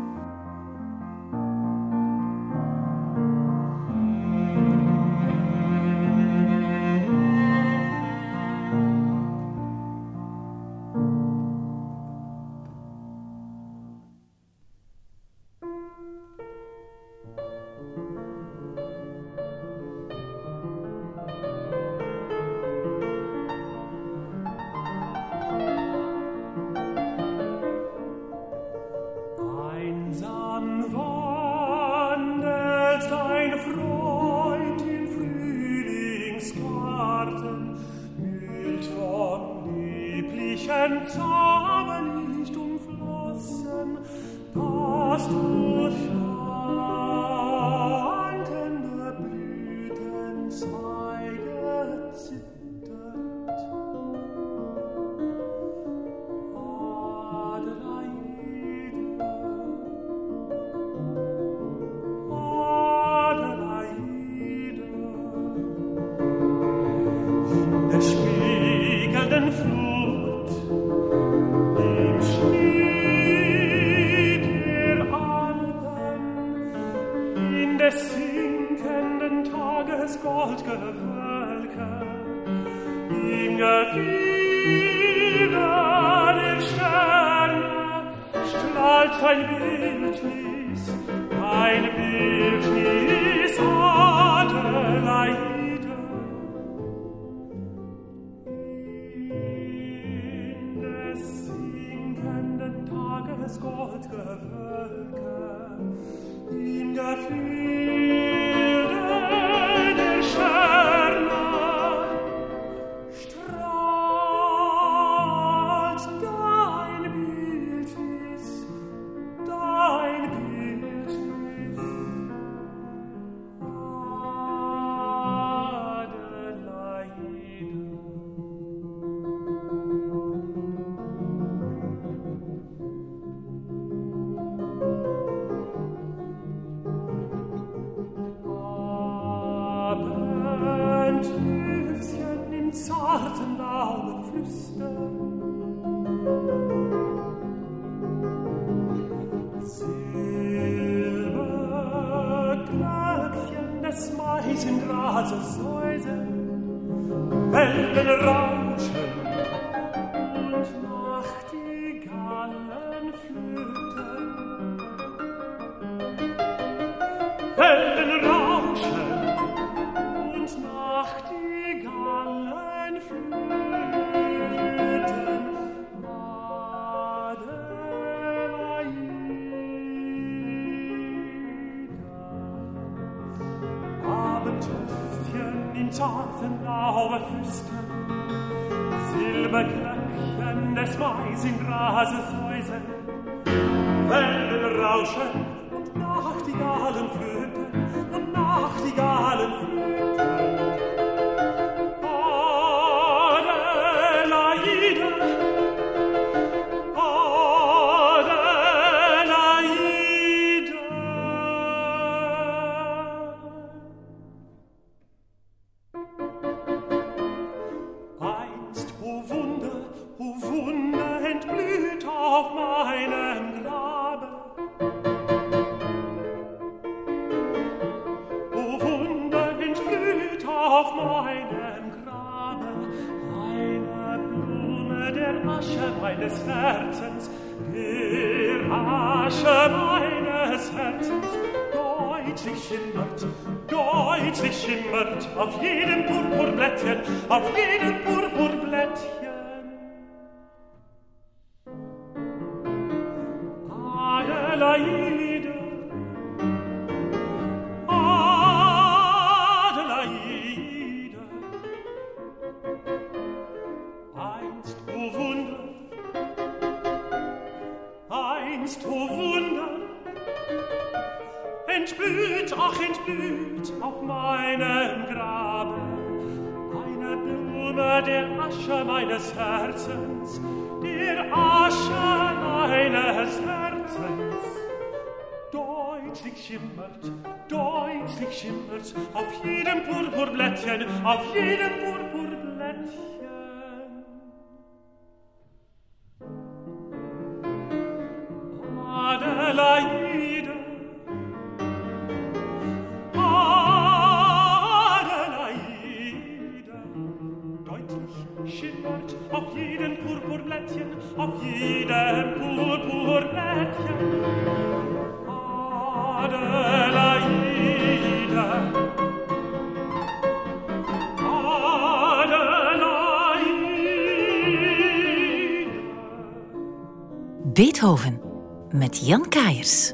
[329.05, 329.93] Jan Kaiers.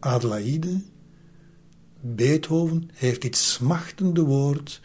[0.00, 0.82] Adelaide,
[2.00, 4.80] Beethoven heeft dit smachtende woord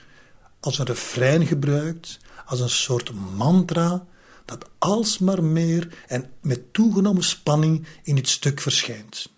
[0.60, 4.08] als een refrein gebruikt, als een soort mantra
[4.46, 9.30] dat alsmaar meer en met toegenomen spanning in dit stuk verschijnt.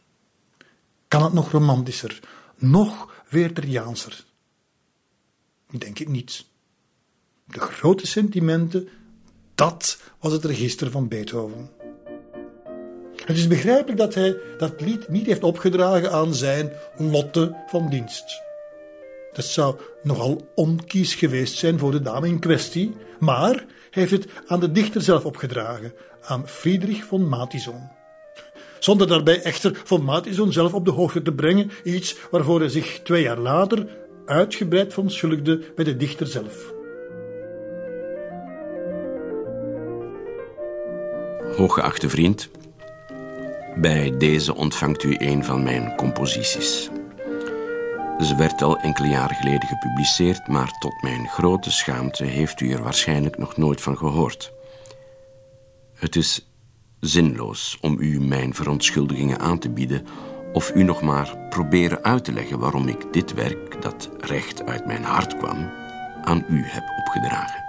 [1.13, 2.19] Kan het nog romantischer,
[2.57, 4.25] nog Wertheriaanser?
[5.71, 6.45] Ik denk het niet.
[7.45, 8.87] De grote sentimenten,
[9.55, 11.69] dat was het register van Beethoven.
[13.25, 18.41] Het is begrijpelijk dat hij dat lied niet heeft opgedragen aan zijn Lotte van dienst.
[19.33, 24.27] Dat zou nogal onkies geweest zijn voor de dame in kwestie, maar hij heeft het
[24.47, 28.01] aan de dichter zelf opgedragen, aan Friedrich von Matison.
[28.83, 33.21] Zonder daarbij echter von zelf op de hoogte te brengen, iets waarvoor hij zich twee
[33.21, 33.87] jaar later
[34.25, 36.73] uitgebreid verontschuldigde bij de dichter zelf.
[41.57, 42.49] Hooggeachte vriend,
[43.75, 46.89] bij deze ontvangt u een van mijn composities.
[48.19, 52.83] Ze werd al enkele jaren geleden gepubliceerd, maar tot mijn grote schaamte heeft u er
[52.83, 54.53] waarschijnlijk nog nooit van gehoord.
[55.93, 56.52] Het is
[57.03, 60.05] zinloos om u mijn verontschuldigingen aan te bieden
[60.53, 64.85] of u nog maar proberen uit te leggen waarom ik dit werk, dat recht uit
[64.85, 65.69] mijn hart kwam,
[66.21, 67.63] aan u heb opgedragen.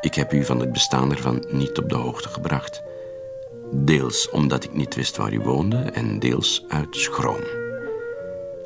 [0.00, 2.82] Ik heb u van het bestaan ervan niet op de hoogte gebracht.
[3.72, 7.44] Deels omdat ik niet wist waar u woonde en deels uit schroom.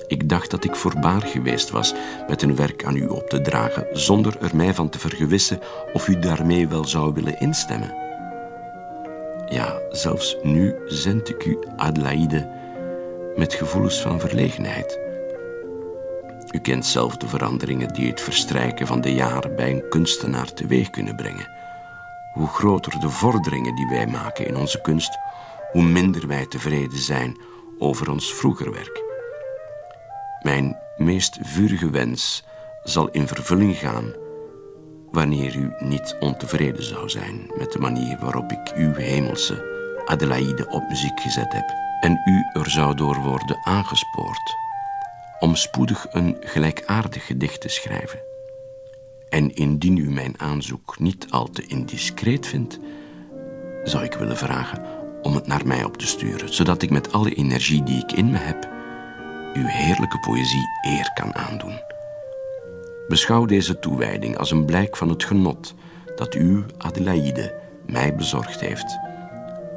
[0.06, 1.94] Ik dacht dat ik voorbaar geweest was
[2.28, 5.60] met een werk aan u op te dragen, zonder er mij van te vergewissen
[5.92, 8.09] of u daarmee wel zou willen instemmen.
[9.50, 12.48] Ja, zelfs nu zend ik u Adelaide
[13.36, 14.98] met gevoelens van verlegenheid.
[16.50, 20.90] U kent zelf de veranderingen die het verstrijken van de jaren bij een kunstenaar teweeg
[20.90, 21.48] kunnen brengen.
[22.32, 25.18] Hoe groter de vorderingen die wij maken in onze kunst,
[25.72, 27.36] hoe minder wij tevreden zijn
[27.78, 29.02] over ons vroeger werk.
[30.42, 32.44] Mijn meest vurige wens
[32.82, 34.12] zal in vervulling gaan
[35.12, 39.68] wanneer u niet ontevreden zou zijn met de manier waarop ik uw hemelse
[40.04, 44.58] Adelaide op muziek gezet heb en u er zou door worden aangespoord
[45.40, 48.20] om spoedig een gelijkaardig gedicht te schrijven.
[49.28, 52.78] En indien u mijn aanzoek niet al te indiscreet vindt,
[53.84, 54.84] zou ik willen vragen
[55.22, 58.30] om het naar mij op te sturen, zodat ik met alle energie die ik in
[58.30, 58.68] me heb,
[59.54, 61.89] uw heerlijke poëzie eer kan aandoen.
[63.10, 65.74] Beschouw deze toewijding als een blijk van het genot
[66.16, 67.54] dat u, Adelaide,
[67.86, 68.98] mij bezorgd heeft,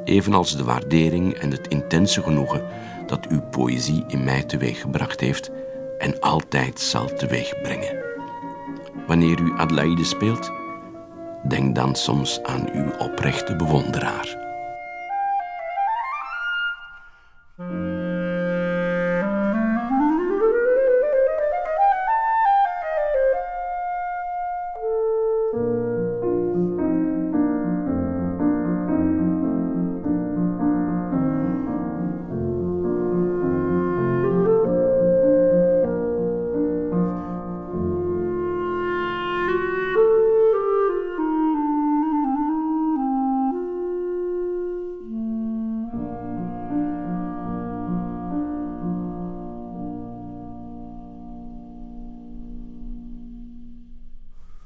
[0.04, 2.68] evenals de waardering en het intense genoegen
[3.06, 5.50] dat uw poëzie in mij teweeggebracht heeft
[5.98, 7.96] en altijd zal teweegbrengen.
[9.06, 10.52] Wanneer u Adelaide speelt,
[11.48, 14.43] denk dan soms aan uw oprechte bewonderaar.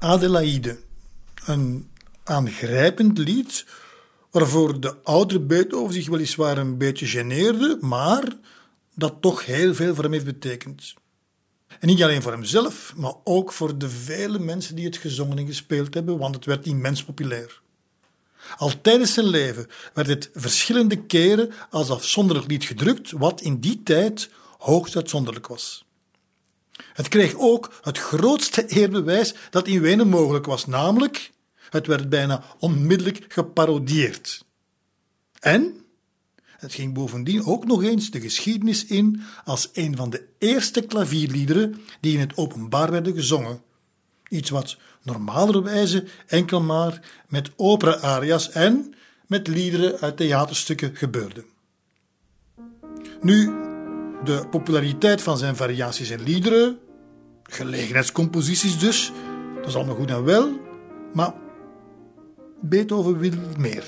[0.09, 0.79] Adelaide.
[1.45, 1.89] Een
[2.23, 3.65] aangrijpend lied
[4.31, 8.23] waarvoor de oudere Beethoven zich weliswaar een beetje geneerde, maar
[8.95, 10.93] dat toch heel veel voor hem heeft betekend.
[11.79, 15.45] En niet alleen voor hemzelf, maar ook voor de vele mensen die het gezongen en
[15.45, 17.61] gespeeld hebben, want het werd immens populair.
[18.57, 23.83] Al tijdens zijn leven werd het verschillende keren als afzonderlijk lied gedrukt, wat in die
[23.83, 25.87] tijd hoogst uitzonderlijk was.
[26.93, 31.31] Het kreeg ook het grootste eerbewijs dat in Wenen mogelijk was, namelijk
[31.69, 34.45] het werd bijna onmiddellijk geparodieerd.
[35.39, 35.79] En
[36.43, 41.81] het ging bovendien ook nog eens de geschiedenis in als een van de eerste klavierliederen
[42.01, 43.61] die in het openbaar werden gezongen.
[44.29, 48.93] Iets wat normalerwijze enkel maar met opera-aria's en
[49.27, 51.45] met liederen uit theaterstukken gebeurde.
[53.21, 53.68] Nu,
[54.23, 56.79] de populariteit van zijn variaties en liederen
[57.51, 59.11] Gelegenheidscomposities dus,
[59.55, 60.59] dat is allemaal goed en wel,
[61.13, 61.33] maar
[62.61, 63.83] Beethoven wil meer.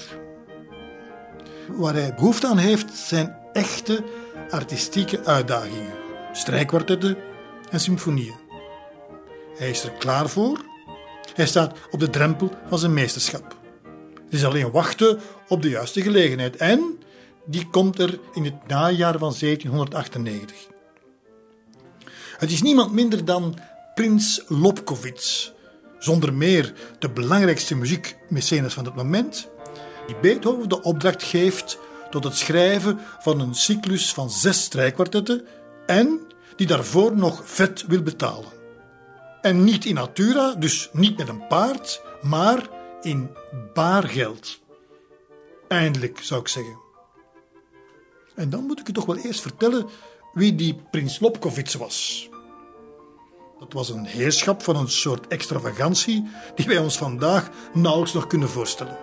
[1.68, 4.04] Waar hij behoefte aan heeft zijn echte
[4.50, 5.94] artistieke uitdagingen,
[6.32, 7.18] strijkkwartetten
[7.70, 8.40] en symfonieën.
[9.58, 10.66] Hij is er klaar voor.
[11.34, 13.56] Hij staat op de drempel van zijn meesterschap.
[14.24, 17.00] Het is alleen wachten op de juiste gelegenheid en
[17.46, 20.56] die komt er in het najaar van 1798.
[22.38, 23.60] Het is niemand minder dan
[23.94, 25.52] Prins Lobkowitz,
[26.00, 29.50] zonder meer de belangrijkste muziekmecenas van het moment,
[30.08, 31.80] die Beethoven de opdracht geeft
[32.10, 35.46] tot het schrijven van een cyclus van zes strijkkwartetten
[35.86, 36.20] en
[36.56, 38.52] die daarvoor nog vet wil betalen.
[39.42, 42.70] En niet in natura, dus niet met een paard, maar
[43.02, 43.30] in
[43.74, 44.60] baargeld.
[45.68, 46.81] Eindelijk, zou ik zeggen.
[48.42, 49.86] En dan moet ik u toch wel eerst vertellen
[50.34, 52.30] wie die prins Lobkowitz was.
[53.60, 58.50] Dat was een heerschap van een soort extravagantie die wij ons vandaag nauwelijks nog kunnen
[58.50, 58.98] voorstellen.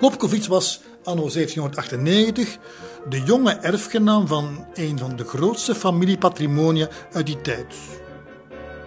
[0.00, 2.58] Lobkowitz was anno 1798,
[3.08, 7.74] de jonge erfgenaam van een van de grootste familiepatrimonia uit die tijd.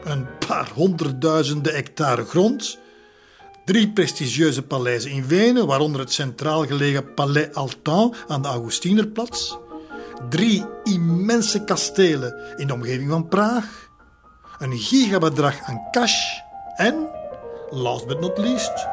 [0.04, 2.78] Een paar honderdduizenden hectare grond,
[3.66, 9.56] drie prestigieuze paleizen in Wenen, waaronder het centraal gelegen Palais Altan aan de Augustinerplatz,
[10.30, 13.90] drie immense kastelen in de omgeving van Praag,
[14.60, 16.40] een gigabedrag aan cash
[16.76, 17.08] en,
[17.70, 18.88] last but not least,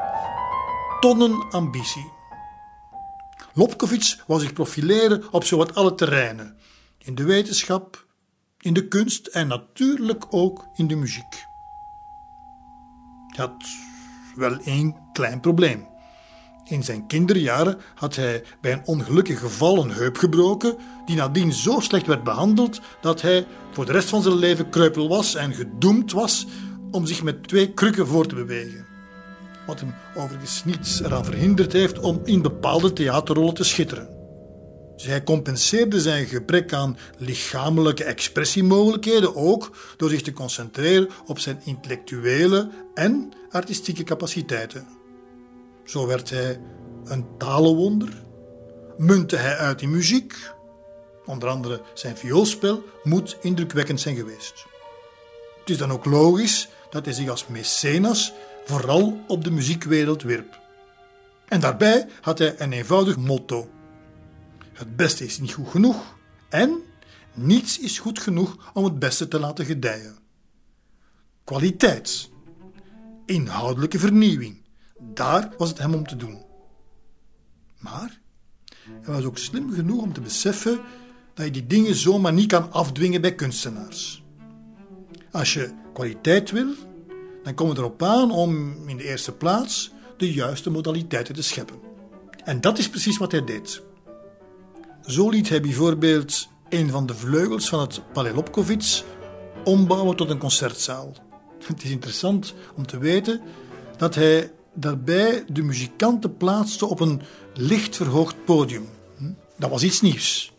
[1.01, 2.13] tonnen ambitie.
[3.55, 6.57] Lobkowitz wou zich profileren op zowat alle terreinen.
[6.99, 8.07] In de wetenschap,
[8.59, 11.45] in de kunst en natuurlijk ook in de muziek.
[13.27, 13.51] Hij
[14.41, 15.89] wel één klein probleem.
[16.65, 20.77] In zijn kinderjaren had hij bij een ongelukkig geval een heup gebroken,
[21.07, 25.09] die nadien zo slecht werd behandeld dat hij voor de rest van zijn leven kreupel
[25.09, 26.47] was en gedoemd was
[26.91, 28.87] om zich met twee krukken voor te bewegen.
[29.67, 34.19] Wat hem overigens niets eraan verhinderd heeft om in bepaalde theaterrollen te schitteren.
[34.97, 41.61] Dus hij compenseerde zijn gebrek aan lichamelijke expressiemogelijkheden ook door zich te concentreren op zijn
[41.65, 44.89] intellectuele en artistieke capaciteiten.
[45.85, 46.61] Zo werd hij
[47.05, 48.25] een talenwonder,
[48.97, 50.35] muntte hij uit in muziek.
[51.27, 54.67] Onder andere zijn vioolspel moet indrukwekkend zijn geweest.
[55.61, 58.33] Het is dan ook logisch dat hij zich als mecenas
[58.65, 60.61] vooral op de muziekwereld wierp.
[61.49, 63.71] En daarbij had hij een eenvoudig motto:
[64.73, 66.17] Het beste is niet goed genoeg
[66.49, 66.83] en
[67.35, 70.19] niets is goed genoeg om het beste te laten gedijen.
[71.45, 72.30] Kwaliteit,
[73.31, 74.63] inhoudelijke vernieuwing,
[74.99, 76.43] daar was het hem om te doen.
[77.79, 78.21] Maar
[78.85, 80.81] hij was ook slim genoeg om te beseffen
[81.35, 84.23] dat je die dingen zomaar niet kan afdwingen bij kunstenaars.
[85.31, 86.75] Als je kwaliteit wil,
[87.43, 91.77] dan komt het erop aan om in de eerste plaats de juiste modaliteiten te scheppen.
[92.45, 93.83] En dat is precies wat hij deed.
[95.07, 99.05] Zo liet hij bijvoorbeeld een van de vleugels van het Palais
[99.65, 101.30] ombouwen tot een concertzaal.
[101.67, 103.41] Het is interessant om te weten
[103.97, 107.23] dat hij daarbij de muzikanten plaatste op een
[107.55, 108.89] licht verhoogd podium.
[109.59, 110.53] Dat was iets nieuws.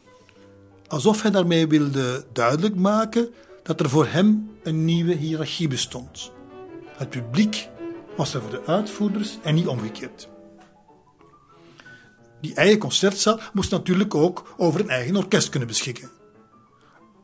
[0.88, 3.30] Alsof hij daarmee wilde duidelijk maken
[3.64, 6.32] dat er voor hem een nieuwe hiërarchie bestond.
[6.98, 7.70] Het publiek
[8.16, 10.30] was er voor de uitvoerders en niet omgekeerd.
[12.42, 16.21] Die eigen concertzaal moest natuurlijk ook over een eigen orkest kunnen beschikken.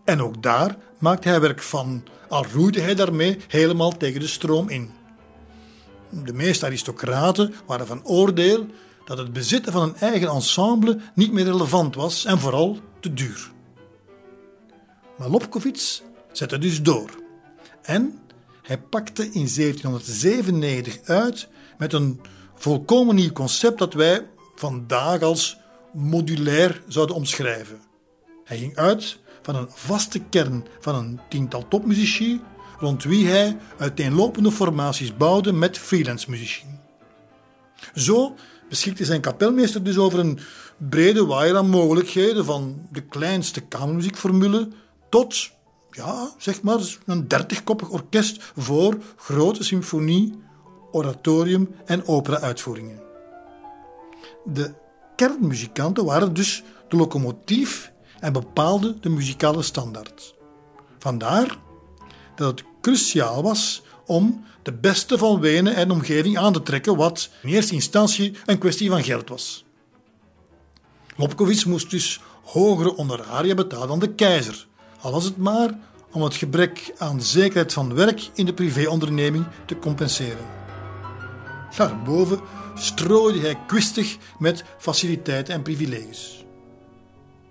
[0.08, 4.70] En ook daar maakte hij werk van, al roeide hij daarmee helemaal tegen de stroom
[4.70, 4.92] in.
[6.10, 8.66] De meeste aristocraten waren van oordeel
[9.06, 13.52] dat het bezitten van een eigen ensemble niet meer relevant was en vooral te duur.
[15.18, 16.02] Maar Lobkowitz
[16.32, 17.10] zette dus door.
[17.82, 18.20] En
[18.62, 21.48] hij pakte in 1797 uit
[21.78, 22.22] met een
[22.56, 25.58] volkomen nieuw concept dat wij vandaag als
[25.94, 27.82] modulair zouden omschrijven.
[28.44, 32.42] Hij ging uit van een vaste kern van een tiental topmuzici,
[32.80, 36.64] rond wie hij uiteenlopende formaties bouwde met freelance muzici.
[37.96, 38.36] Zo
[38.70, 40.40] beschikte zijn kapelmeester dus over een
[40.78, 44.68] brede waaier aan mogelijkheden, van de kleinste kamermuziekformule
[45.10, 45.50] tot
[45.92, 50.40] ja, zeg maar een dertigkoppig orkest voor grote symfonie,
[50.92, 53.02] oratorium en opera-uitvoeringen.
[54.44, 54.74] De
[55.16, 60.36] kernmuzikanten waren dus de locomotief en bepaalden de muzikale standaard.
[61.00, 61.58] Vandaar
[62.36, 67.30] dat het cruciaal was om de beste van Wenen en omgeving aan te trekken, wat
[67.42, 69.66] in eerste instantie een kwestie van geld was.
[71.16, 74.68] Lobkowitz moest dus hogere honoraria betalen dan de keizer,
[75.02, 75.78] al was het maar
[76.12, 80.46] om het gebrek aan zekerheid van werk in de privéonderneming te compenseren.
[81.78, 82.40] Daarboven
[82.76, 86.37] strooide hij kwistig met faciliteiten en privileges.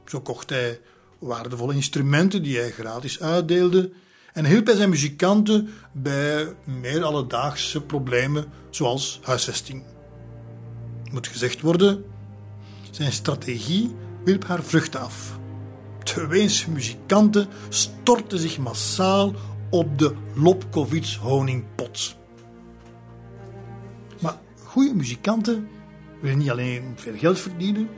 [0.07, 0.81] Zo kocht hij
[1.19, 3.91] waardevolle instrumenten die hij gratis uitdeelde
[4.33, 9.83] en hielp hij zijn muzikanten bij meer alledaagse problemen zoals huisvesting.
[11.13, 12.05] Moet gezegd worden,
[12.91, 13.95] zijn strategie
[14.25, 15.39] wierp haar vruchten af.
[16.15, 19.35] De Weense muzikanten stortten zich massaal
[19.71, 22.17] op de Lobkowitz honingpot.
[24.21, 25.69] Maar goede muzikanten
[26.21, 27.89] willen niet alleen veel geld verdienen,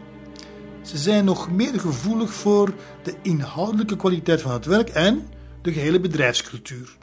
[0.89, 5.29] ze zijn nog meer gevoelig voor de inhoudelijke kwaliteit van het werk en
[5.63, 6.97] de gehele bedrijfscultuur.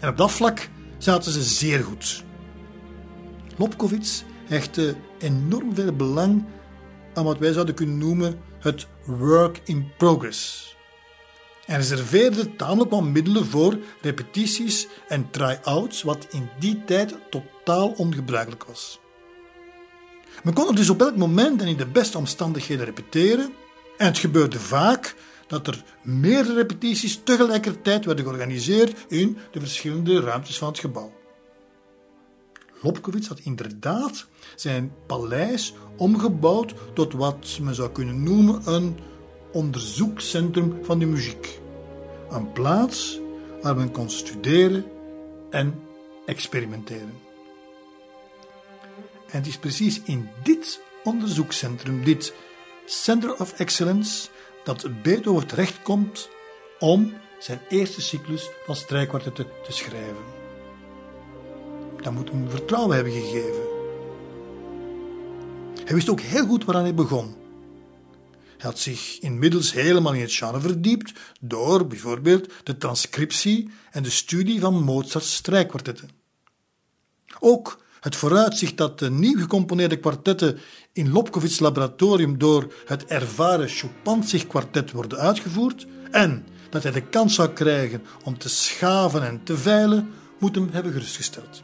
[0.00, 2.24] En op dat vlak zaten ze zeer goed.
[3.56, 6.44] Lobkowitz hechtte enorm veel belang
[7.14, 10.72] aan wat wij zouden kunnen noemen het work in progress.
[11.66, 18.64] En reserveerde tamelijk wat middelen voor repetities en try-outs, wat in die tijd totaal ongebruikelijk
[18.64, 19.00] was.
[20.42, 23.52] Men kon het dus op elk moment en in de beste omstandigheden repeteren.
[23.96, 25.14] En het gebeurde vaak
[25.46, 31.12] dat er meerdere repetities tegelijkertijd werden georganiseerd in de verschillende ruimtes van het gebouw.
[32.82, 34.26] Lobkowitz had inderdaad
[34.56, 38.98] zijn paleis omgebouwd tot wat men zou kunnen noemen een
[39.52, 41.60] onderzoekscentrum van de muziek.
[42.30, 43.20] Een plaats
[43.62, 44.84] waar men kon studeren
[45.50, 45.80] en
[46.26, 47.23] experimenteren.
[49.34, 52.34] En het is precies in dit onderzoekscentrum, dit
[52.86, 54.28] Center of Excellence,
[54.64, 56.28] dat Beethoven terechtkomt
[56.78, 60.24] om zijn eerste cyclus van strijkkwartetten te schrijven.
[62.02, 63.62] Dat moet hem vertrouwen hebben gegeven.
[65.84, 67.36] Hij wist ook heel goed waaraan hij begon.
[68.56, 74.10] Hij had zich inmiddels helemaal in het genre verdiept door bijvoorbeeld de transcriptie en de
[74.10, 76.10] studie van Mozart's strijkkwartetten.
[77.40, 80.58] Ook het vooruitzicht dat de nieuw gecomponeerde kwartetten
[80.92, 87.34] in Lobkowitz' laboratorium door het ervaren Chopin kwartet worden uitgevoerd en dat hij de kans
[87.34, 91.62] zou krijgen om te schaven en te veilen, moet hem hebben gerustgesteld.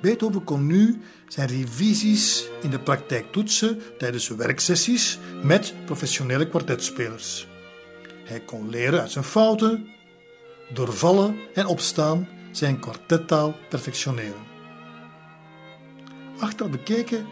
[0.00, 7.46] Beethoven kon nu zijn revisies in de praktijk toetsen tijdens werksessies met professionele kwartetspelers.
[8.24, 9.86] Hij kon leren uit zijn fouten,
[10.74, 14.50] doorvallen en opstaan zijn kwartettaal perfectioneren.
[16.38, 17.26] Achteraf bekeken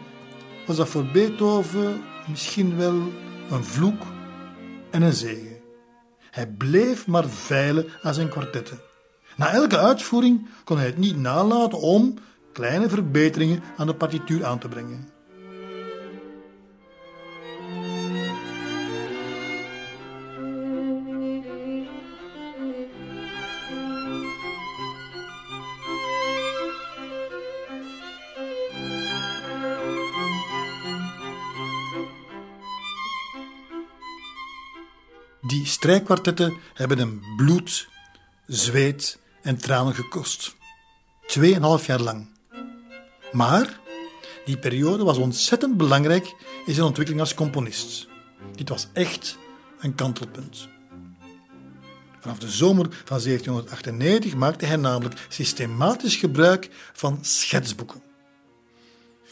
[0.67, 3.01] was dat voor Beethoven misschien wel
[3.49, 4.01] een vloek
[4.91, 5.59] en een zegen.
[6.31, 8.79] Hij bleef maar veilen aan zijn kwartetten.
[9.37, 12.13] Na elke uitvoering kon hij het niet nalaten om
[12.53, 15.09] kleine verbeteringen aan de partituur aan te brengen.
[35.51, 37.87] Die strijkkwartetten hebben hem bloed,
[38.47, 40.55] zweet en tranen gekost.
[41.27, 42.27] Tweeënhalf jaar lang.
[43.31, 43.79] Maar
[44.45, 46.33] die periode was ontzettend belangrijk
[46.65, 48.07] in zijn ontwikkeling als componist.
[48.55, 49.37] Dit was echt
[49.79, 50.67] een kantelpunt.
[52.19, 58.01] Vanaf de zomer van 1798 maakte hij namelijk systematisch gebruik van schetsboeken.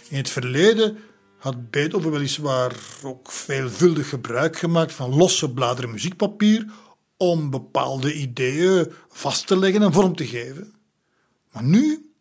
[0.09, 0.97] In het verleden
[1.39, 6.65] had Beethoven weliswaar ook veelvuldig gebruik gemaakt van losse bladeren muziekpapier
[7.17, 10.73] om bepaalde ideeën vast te leggen en vorm te geven.
[11.51, 12.11] Maar nu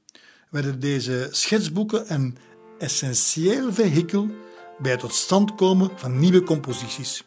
[0.50, 2.38] werden deze schetsboeken een
[2.78, 4.28] essentieel vehikel
[4.78, 7.24] bij het tot stand komen van nieuwe composities.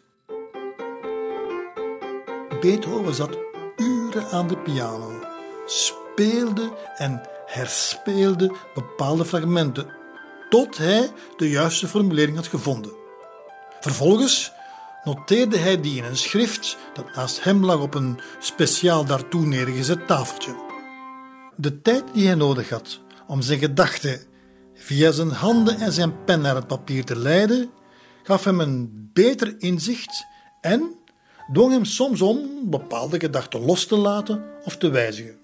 [2.59, 3.37] Beethoven zat
[3.77, 5.23] uren aan de piano,
[5.65, 10.00] speelde en herspeelde bepaalde fragmenten
[10.51, 12.91] tot hij de juiste formulering had gevonden.
[13.79, 14.51] Vervolgens
[15.03, 20.07] noteerde hij die in een schrift dat naast hem lag op een speciaal daartoe neergezet
[20.07, 20.55] tafeltje.
[21.55, 24.21] De tijd die hij nodig had om zijn gedachten
[24.73, 27.69] via zijn handen en zijn pen naar het papier te leiden,
[28.23, 30.25] gaf hem een beter inzicht
[30.61, 30.95] en
[31.53, 35.39] dwong hem soms om bepaalde gedachten los te laten of te wijzigen.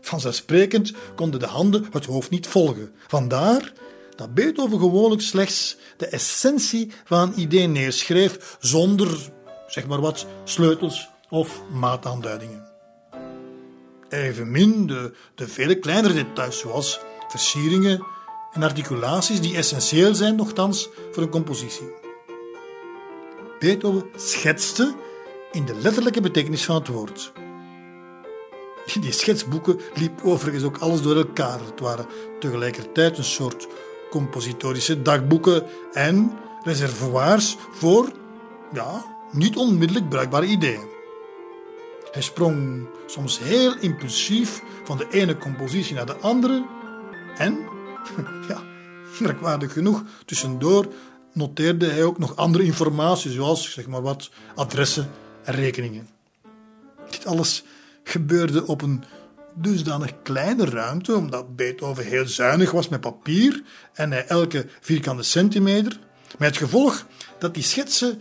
[0.00, 2.92] Vanzelfsprekend konden de handen het hoofd niet volgen.
[3.06, 3.72] Vandaar
[4.18, 9.30] dat Beethoven gewoonlijk slechts de essentie van een idee neerschreef zonder,
[9.66, 12.66] zeg maar wat, sleutels of maataanduidingen.
[14.08, 18.06] Evenmin de, de vele kleinere details zoals versieringen
[18.52, 21.90] en articulaties die essentieel zijn nogthans voor een compositie.
[23.58, 24.94] Beethoven schetste
[25.52, 27.32] in de letterlijke betekenis van het woord.
[29.00, 31.60] Die schetsboeken liep overigens ook alles door elkaar.
[31.60, 32.06] Het waren
[32.40, 33.68] tegelijkertijd een soort
[34.10, 36.32] compositorische dagboeken en
[36.64, 38.12] reservoirs voor
[38.72, 40.96] ja, niet onmiddellijk bruikbare ideeën.
[42.12, 46.66] Hij sprong soms heel impulsief van de ene compositie naar de andere
[47.36, 47.58] en,
[48.48, 48.62] ja,
[49.20, 50.86] merkwaardig genoeg, tussendoor
[51.32, 55.10] noteerde hij ook nog andere informatie, zoals zeg maar wat adressen
[55.44, 56.08] en rekeningen.
[57.10, 57.64] Dit alles
[58.02, 59.04] gebeurde op een
[59.60, 65.98] dusdanig kleine ruimte, omdat Beethoven heel zuinig was met papier en hij elke vierkante centimeter,
[66.38, 67.06] met het gevolg
[67.38, 68.20] dat die schetsen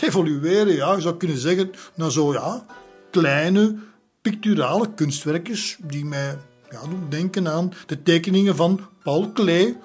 [0.00, 2.66] evolueren, ja, je zou kunnen zeggen, naar zo ja,
[3.10, 3.76] kleine
[4.20, 6.38] picturale kunstwerkjes die mij
[6.70, 9.76] ja, doen denken aan de tekeningen van Paul Klee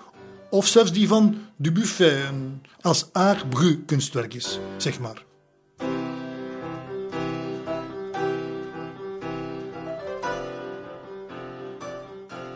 [0.50, 2.32] of zelfs die van Dubuffet,
[2.82, 3.46] als art
[3.86, 5.30] kunstwerkjes, zeg maar.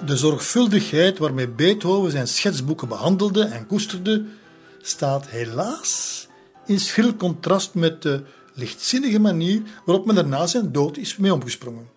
[0.05, 4.25] De zorgvuldigheid waarmee Beethoven zijn schetsboeken behandelde en koesterde,
[4.81, 6.27] staat helaas
[6.65, 11.33] in schril contrast met de lichtzinnige manier waarop men er na zijn dood is mee
[11.33, 11.89] omgesprongen.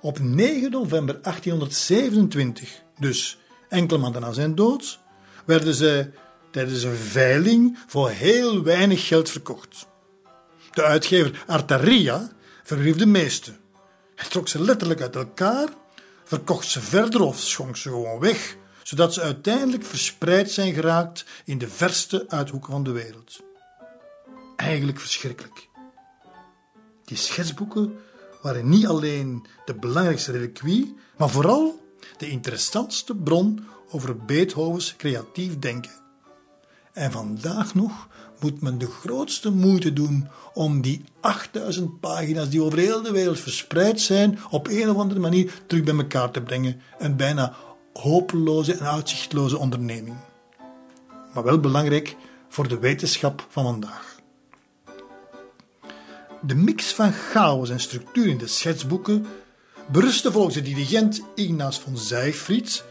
[0.00, 3.38] Op 9 november 1827, dus
[3.68, 4.98] enkele maanden na zijn dood,
[5.44, 6.10] werden ze
[6.50, 9.86] tijdens een veiling voor heel weinig geld verkocht.
[10.72, 12.30] De uitgever Artaria
[12.62, 13.52] verhief de meeste.
[14.14, 15.68] Hij trok ze letterlijk uit elkaar,
[16.30, 21.58] verkocht ze verder of schonk ze gewoon weg, zodat ze uiteindelijk verspreid zijn geraakt in
[21.58, 23.40] de verste uithoeken van de wereld.
[24.56, 25.68] Eigenlijk verschrikkelijk.
[27.04, 27.98] Die schetsboeken
[28.42, 35.92] waren niet alleen de belangrijkste reliquie, maar vooral de interessantste bron over Beethovens creatief denken.
[36.92, 38.08] En vandaag nog
[38.42, 43.40] moet men de grootste moeite doen om die 8000 pagina's die over heel de wereld
[43.40, 46.80] verspreid zijn, op een of andere manier terug bij elkaar te brengen.
[46.98, 47.54] Een bijna
[47.92, 50.16] hopeloze en uitzichtloze onderneming.
[51.34, 52.16] Maar wel belangrijk
[52.48, 54.18] voor de wetenschap van vandaag.
[56.42, 59.26] De mix van chaos en structuur in de schetsboeken
[59.90, 62.84] berustte volgens de dirigent Ignaas von Zijfried,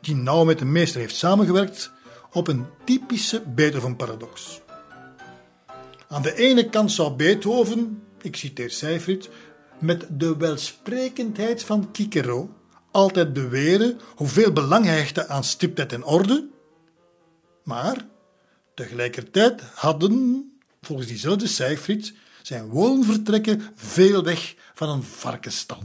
[0.00, 1.90] die nauw met de meester heeft samengewerkt,
[2.32, 4.60] op een typische Beethoven-paradox.
[6.12, 9.30] Aan de ene kant zou Beethoven, ik citeer Seyfried,
[9.78, 12.50] met de welsprekendheid van Cicero
[12.90, 16.48] altijd beweren hoeveel belang hij hechtte aan stiptheid en orde,
[17.64, 18.06] maar
[18.74, 20.44] tegelijkertijd hadden,
[20.80, 25.82] volgens diezelfde Seyfried, zijn woonvertrekken veel weg van een varkenstal.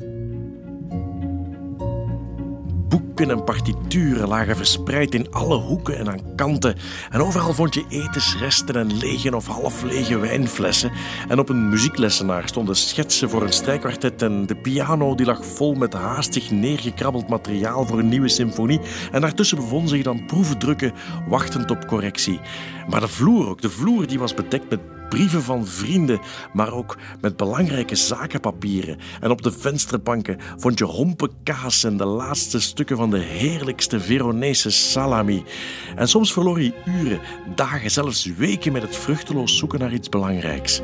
[2.89, 6.75] Boeken en partituren lagen verspreid in alle hoeken en aan kanten.
[7.09, 10.91] En overal vond je etensresten en lege of half lege wijnflessen.
[11.27, 15.73] En op een muzieklessenaar stonden schetsen voor een strijkkwartet en de piano die lag vol
[15.73, 18.79] met haastig neergekrabbeld materiaal voor een nieuwe symfonie.
[19.11, 20.93] En daartussen bevonden zich dan proefdrukken
[21.27, 22.39] wachtend op correctie.
[22.89, 24.79] Maar de vloer ook, de vloer die was bedekt met
[25.09, 26.19] brieven van vrienden,
[26.53, 28.97] maar ook met belangrijke zakenpapieren.
[29.21, 33.99] En op de vensterbanken vond je hompen kaas en de laatste stukken van de heerlijkste
[33.99, 35.43] Veronese salami.
[35.95, 37.19] En soms verloor je uren,
[37.55, 40.81] dagen, zelfs weken met het vruchteloos zoeken naar iets belangrijks.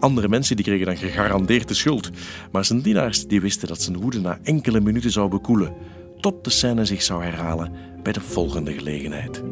[0.00, 2.10] Andere mensen die kregen dan gegarandeerd de schuld.
[2.52, 5.74] Maar zijn dienaars die wisten dat zijn woede na enkele minuten zou bekoelen.
[6.20, 9.42] Tot de scène zich zou herhalen bij de volgende gelegenheid.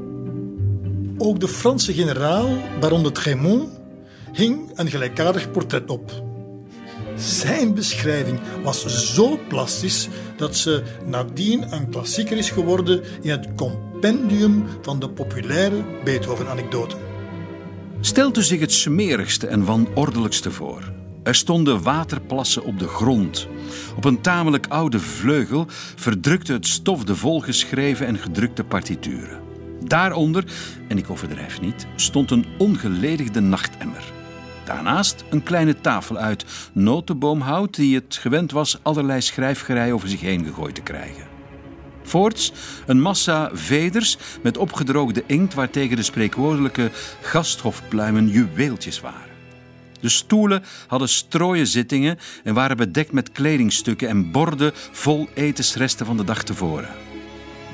[1.19, 2.49] Ook de Franse generaal,
[2.81, 3.80] baron de Tremont,
[4.33, 6.29] hing een gelijkaardig portret op.
[7.17, 14.65] Zijn beschrijving was zo plastisch dat ze nadien een klassieker is geworden in het compendium
[14.83, 16.99] van de populaire Beethoven-anekdoten.
[18.01, 20.93] Stelt u zich het smerigste en wanordelijkste voor.
[21.23, 23.49] Er stonden waterplassen op de grond.
[23.97, 25.67] Op een tamelijk oude vleugel
[25.97, 29.41] verdrukte het stof de volgeschreven en gedrukte partituren.
[29.85, 30.45] Daaronder,
[30.89, 34.20] en ik overdrijf niet, stond een ongeledigde nachtemmer.
[34.75, 40.45] Daarnaast een kleine tafel uit notenboomhout die het gewend was allerlei schrijfgerei over zich heen
[40.45, 41.29] gegooid te krijgen.
[42.03, 42.53] Voorts
[42.87, 46.91] een massa veders met opgedroogde inkt waartegen de spreekwoordelijke
[47.21, 49.31] gasthofpluimen juweeltjes waren.
[50.01, 56.17] De stoelen hadden strooien zittingen en waren bedekt met kledingstukken en borden vol etensresten van
[56.17, 57.10] de dag tevoren.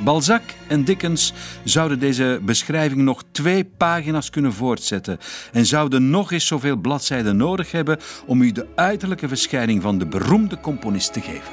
[0.05, 1.33] Balzac en Dickens
[1.65, 5.19] zouden deze beschrijving nog twee pagina's kunnen voortzetten
[5.53, 10.07] en zouden nog eens zoveel bladzijden nodig hebben om u de uiterlijke verschijning van de
[10.07, 11.53] beroemde componist te geven.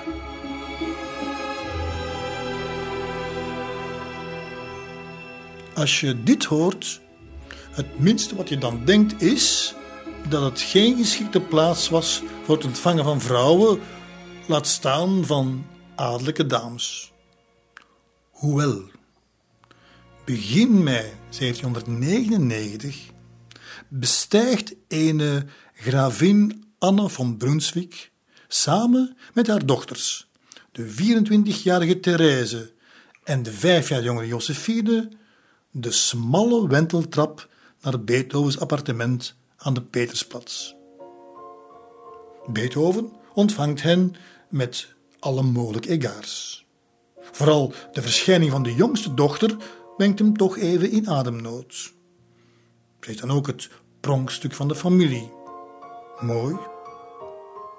[5.73, 7.01] Als je dit hoort,
[7.71, 9.75] het minste wat je dan denkt is
[10.29, 13.79] dat het geen geschikte plaats was voor het ontvangen van vrouwen,
[14.47, 15.65] laat staan van
[15.95, 17.12] adellijke dames.
[18.43, 18.81] Hoewel,
[20.25, 23.09] begin mei 1799
[23.87, 28.11] bestijgt ene gravin Anne van Brunswick
[28.47, 30.29] samen met haar dochters,
[30.71, 32.71] de 24-jarige Therese
[33.23, 35.09] en de vijf jaar jongere Josephine,
[35.71, 37.49] de smalle wenteltrap
[37.81, 40.73] naar Beethovens appartement aan de Petersplatz.
[42.47, 44.15] Beethoven ontvangt hen
[44.49, 44.87] met
[45.19, 46.62] alle mogelijke egaars.
[47.31, 49.55] Vooral de verschijning van de jongste dochter
[49.97, 51.93] brengt hem toch even in ademnood.
[53.01, 53.69] Ze is dan ook het
[53.99, 55.31] pronkstuk van de familie.
[56.19, 56.57] Mooi,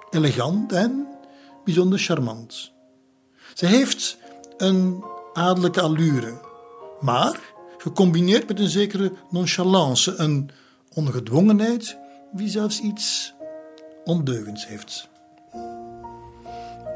[0.09, 1.07] elegant en
[1.63, 2.71] bijzonder charmant.
[3.53, 4.17] Ze heeft
[4.57, 6.41] een adellijke allure,
[6.99, 7.39] maar
[7.77, 10.49] gecombineerd met een zekere nonchalance, een
[10.93, 11.97] ongedwongenheid
[12.31, 13.33] die zelfs iets
[14.03, 15.09] ondeugends heeft.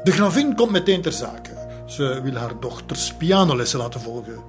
[0.04, 1.59] De gravin komt meteen ter zake.
[1.90, 4.42] Ze wil haar dochters pianolessen laten volgen.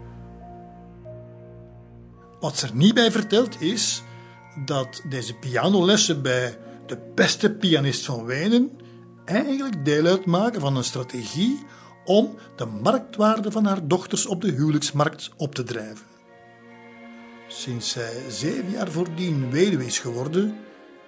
[2.39, 4.03] Wat ze er niet bij vertelt is
[4.65, 8.71] dat deze pianolessen bij de beste pianist van Wenen
[9.25, 11.65] eigenlijk deel uitmaken van een strategie
[12.05, 16.05] om de marktwaarde van haar dochters op de huwelijksmarkt op te drijven.
[17.47, 20.57] Sinds zij zeven jaar voordien weduwe is geworden,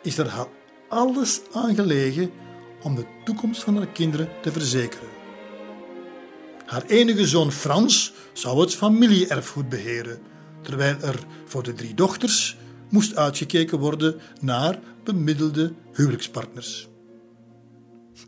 [0.01, 0.47] is er haar
[0.89, 2.31] alles aan gelegen
[2.81, 5.12] om de toekomst van haar kinderen te verzekeren.
[6.66, 10.20] Haar enige zoon Frans zou het familieerfgoed beheren,
[10.61, 12.57] terwijl er voor de drie dochters
[12.89, 16.88] moest uitgekeken worden naar bemiddelde huwelijkspartners.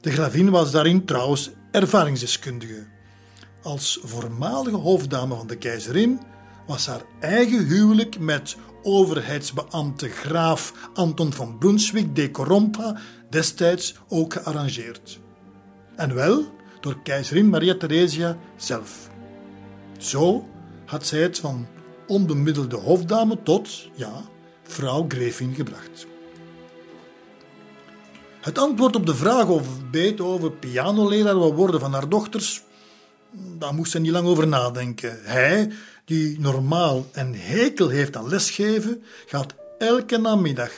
[0.02, 2.88] De gravin was daarin trouwens ervaringsdeskundige.
[3.64, 6.20] Als voormalige hoofddame van de keizerin
[6.68, 12.98] was haar eigen huwelijk met overheidsbeambte graaf Anton van Brunswick de Corompa
[13.30, 15.20] destijds ook gearrangeerd.
[15.96, 16.55] En wel
[16.86, 19.10] door keizerin Maria Theresia zelf.
[19.98, 20.48] Zo
[20.86, 21.68] had zij het van
[22.08, 24.22] onbemiddelde hofdame tot, ja,
[24.64, 26.08] vrouw Grefin gebracht.
[28.42, 32.64] Het antwoord op de vraag of Beethoven pianoleraar wil worden van haar dochters,
[33.32, 35.20] daar moest ze niet lang over nadenken.
[35.24, 35.72] Hij,
[36.06, 40.72] die normaal een hekel heeft aan lesgeven, gaat elke namiddag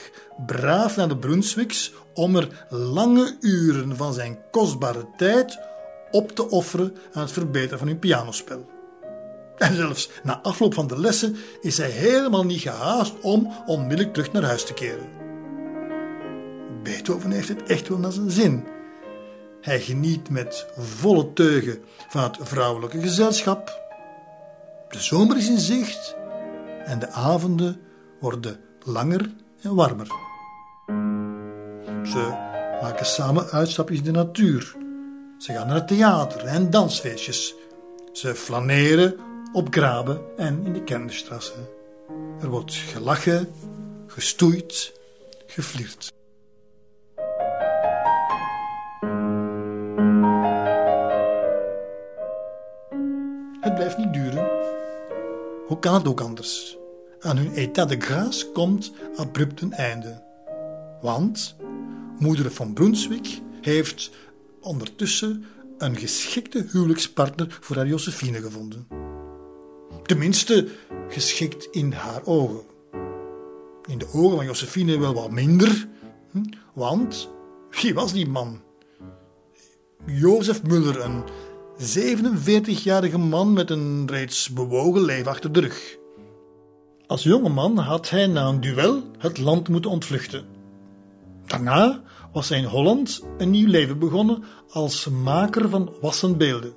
[0.46, 5.58] braaf naar de Brunswicks om er lange uren van zijn kostbare tijd
[6.10, 8.68] op te offeren aan het verbeteren van hun pianospel.
[9.58, 14.32] En zelfs na afloop van de lessen is hij helemaal niet gehaast om onmiddellijk terug
[14.32, 15.08] naar huis te keren.
[16.82, 18.64] Beethoven heeft het echt wel naar zijn zin.
[19.60, 21.78] Hij geniet met volle teugen
[22.08, 23.86] van het vrouwelijke gezelschap.
[24.88, 26.16] De zomer is in zicht
[26.84, 27.80] en de avonden
[28.20, 29.30] worden langer
[29.62, 30.06] en warmer.
[32.04, 32.32] Ze
[32.82, 34.76] maken samen uitstapjes in de natuur.
[35.38, 37.54] Ze gaan naar het theater en dansfeestjes.
[38.12, 39.16] Ze flaneren
[39.52, 41.52] op graben en in de Kenderstrasse.
[42.40, 43.52] Er wordt gelachen,
[44.06, 44.92] gestoeid,
[45.46, 46.12] geflirt.
[53.60, 54.50] Het blijft niet duren.
[55.66, 56.76] Hoe kan het ook anders?
[57.20, 60.22] Aan hun état de grâce komt abrupt een einde.
[61.00, 61.56] Want
[62.18, 64.10] moeder van Brunswick heeft
[64.60, 65.44] ondertussen
[65.78, 68.86] een geschikte huwelijkspartner voor haar Josephine gevonden.
[70.02, 70.68] Tenminste,
[71.08, 72.60] geschikt in haar ogen.
[73.86, 75.88] In de ogen van Josephine wel wat minder,
[76.30, 76.44] hm,
[76.74, 77.30] want
[77.70, 78.60] wie was die man?
[80.06, 81.22] Jozef Muller, een
[81.78, 85.96] 47-jarige man met een reeds bewogen leven achter de rug.
[87.06, 90.44] Als jonge man had hij na een duel het land moeten ontvluchten.
[91.46, 92.02] Daarna
[92.38, 96.72] was in Holland een nieuw leven begonnen als maker van wassen beelden.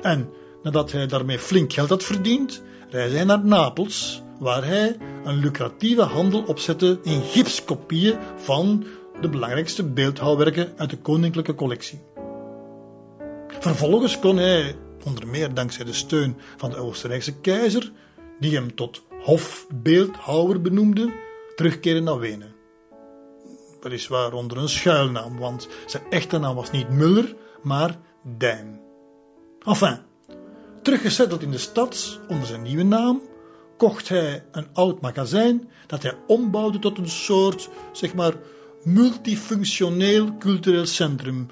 [0.00, 0.28] En
[0.62, 6.02] nadat hij daarmee flink geld had verdiend, reisde hij naar Napels, waar hij een lucratieve
[6.02, 8.84] handel opzette in gipskopieën van
[9.20, 12.00] de belangrijkste beeldhouwwerken uit de koninklijke collectie.
[13.48, 17.92] Vervolgens kon hij, onder meer dankzij de steun van de Oostenrijkse keizer,
[18.40, 21.12] die hem tot hofbeeldhouwer benoemde,
[21.56, 22.53] terugkeren naar Wenen.
[23.84, 28.80] Weliswaar onder een schuilnaam, want zijn echte naam was niet Muller, maar Dijm.
[29.66, 29.98] Enfin,
[30.82, 33.22] teruggezetteld in de stad onder zijn nieuwe naam,
[33.76, 38.34] kocht hij een oud magazijn dat hij ombouwde tot een soort, zeg maar,
[38.82, 41.48] multifunctioneel cultureel centrum.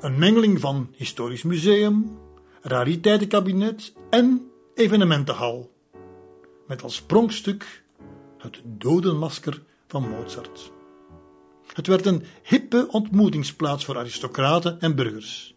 [0.00, 2.18] Een mengeling van historisch museum,
[2.62, 5.70] rariteitenkabinet en evenementenhal.
[6.66, 7.82] Met als pronkstuk
[8.38, 10.76] het dodenmasker van Mozart.
[11.78, 15.54] Het werd een hippe ontmoetingsplaats voor aristocraten en burgers.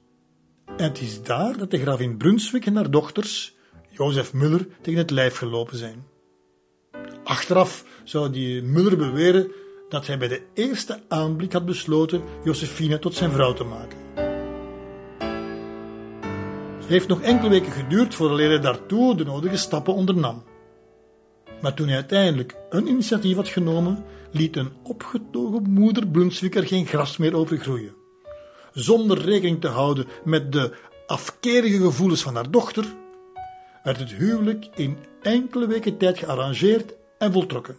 [0.65, 3.55] En het is daar dat de gravin Brunswick en haar dochters,
[3.89, 6.05] Jozef Muller, tegen het lijf gelopen zijn.
[7.23, 9.51] Achteraf zou die Muller beweren
[9.89, 13.97] dat hij bij de eerste aanblik had besloten Josephine tot zijn vrouw te maken.
[16.79, 20.43] Het heeft nog enkele weken geduurd voordat hij daartoe de nodige stappen ondernam.
[21.61, 27.17] Maar toen hij uiteindelijk een initiatief had genomen, liet een opgetogen moeder Brunswick geen gras
[27.17, 27.95] meer over groeien.
[28.73, 30.75] Zonder rekening te houden met de
[31.07, 32.85] afkerige gevoelens van haar dochter,
[33.83, 37.77] werd het huwelijk in enkele weken tijd gearrangeerd en voltrokken.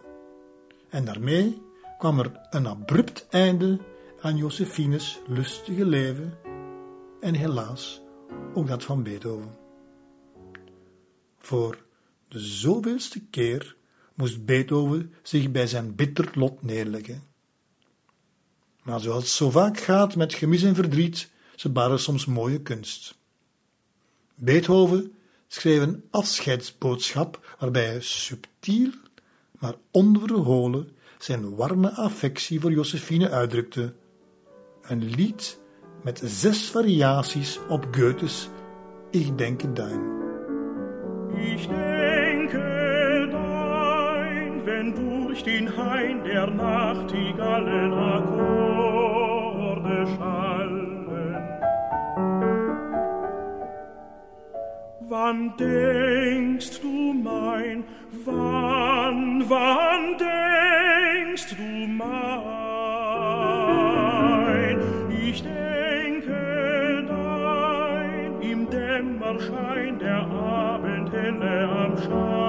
[0.89, 1.61] En daarmee
[1.97, 3.79] kwam er een abrupt einde
[4.19, 6.37] aan Josephines lustige leven
[7.19, 8.01] en helaas
[8.53, 9.57] ook dat van Beethoven.
[11.37, 11.77] Voor
[12.27, 13.75] de zoveelste keer
[14.13, 17.23] moest Beethoven zich bij zijn bitter lot neerleggen.
[18.83, 23.15] Maar zoals het zo vaak gaat met gemis en verdriet, ze baren soms mooie kunst.
[24.35, 25.13] Beethoven
[25.47, 28.89] schreef een afscheidsboodschap waarbij hij subtiel,
[29.59, 33.93] maar onverholen zijn warme affectie voor Josephine uitdrukte.
[34.81, 35.59] Een lied
[36.03, 38.49] met zes variaties op Goethes
[39.11, 40.21] Ik denke dein.
[44.83, 49.27] Wenn durch den Hain der Nachtigallen Akkorde
[50.17, 51.37] schallen.
[55.07, 57.85] Wann denkst du mein,
[58.25, 62.03] wann, wann denkst du mein?
[65.09, 72.42] Ich denke dein im Dämmerschein der Abendhelle am Schattenquelle.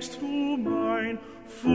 [0.00, 1.18] Denkst du mein,
[1.62, 1.70] wo,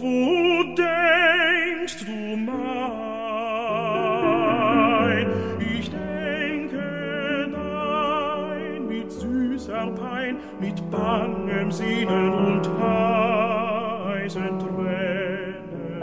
[0.00, 2.54] wo denkst du mein?
[5.60, 16.02] Ich denke dein mit süßer Pein, mit bangem Sinnen und heißen Tränen.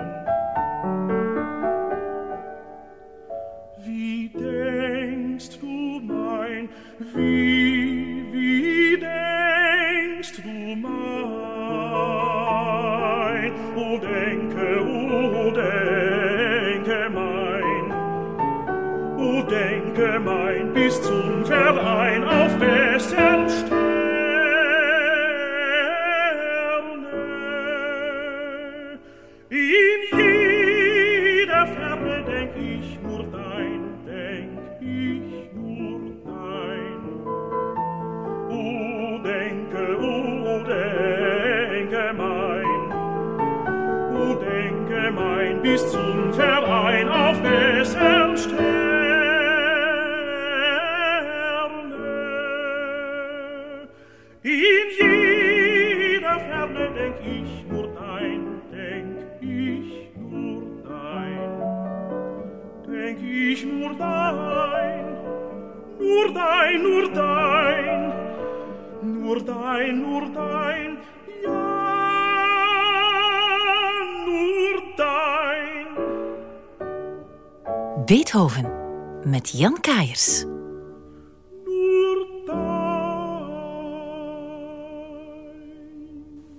[3.83, 6.69] Wie denkst du mein,
[7.15, 7.30] wie,
[20.91, 23.87] bis zum Verein auf bessern Sterne.
[29.49, 36.99] In jeder Ferne denk ich nur dein, denk ich nur dein.
[38.49, 42.81] O denke, o denke mein,
[44.13, 48.20] o denke mein, bis zum Verein auf bessern
[66.11, 68.13] nur dein, nur dein,
[69.01, 70.97] nur dein, nur dein,
[71.43, 71.61] ja,
[74.27, 75.87] nur dein.
[78.05, 78.67] Beethoven
[79.23, 80.45] met Jan Kaiers.
[81.65, 83.51] Nur dein.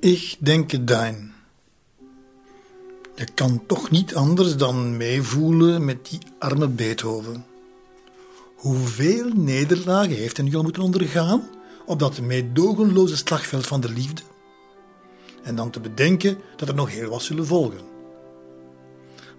[0.00, 1.30] Ich denke dein.
[3.14, 7.51] Je kan toch niet anders dan meevoelen met die arme Beethoven.
[8.62, 11.50] Hoeveel nederlagen heeft nu al moeten ondergaan
[11.86, 14.22] op dat meedogenloze slagveld van de liefde?
[15.42, 17.80] En dan te bedenken dat er nog heel wat zullen volgen.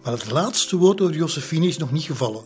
[0.04, 2.44] Maar het laatste woord over Josephine is nog niet gevallen.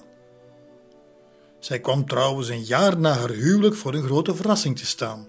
[1.60, 5.28] Zij kwam trouwens een jaar na haar huwelijk voor een grote verrassing te staan.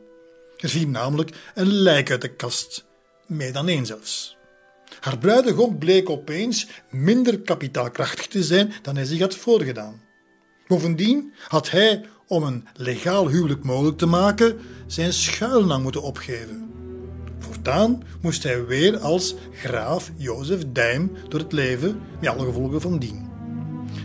[0.57, 2.85] Er viel namelijk een lijk uit de kast,
[3.27, 4.37] meer dan één zelfs.
[5.01, 10.07] Haar bruidegom bleek opeens minder kapitaalkrachtig te zijn dan hij zich had voorgedaan.
[10.69, 14.57] Bovendien had hij, om een legaal huwelijk mogelijk te maken,
[14.87, 16.71] zijn schuilnaam moeten opgeven.
[17.39, 22.99] Voortaan moest hij weer als graaf Jozef Dijm door het leven, met alle gevolgen van
[22.99, 23.29] dien.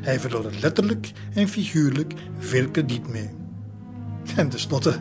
[0.01, 3.30] Hij verloor er letterlijk en figuurlijk veel krediet mee.
[4.36, 4.99] En tenslotte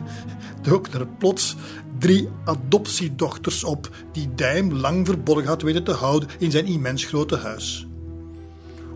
[0.61, 1.55] doken er plots
[1.99, 7.37] drie adoptiedochters op die Dijm lang verborgen had weten te houden in zijn immens grote
[7.37, 7.87] huis.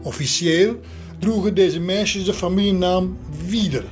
[0.01, 0.79] Officieel
[1.19, 3.83] droegen deze meisjes de familienaam Wieder.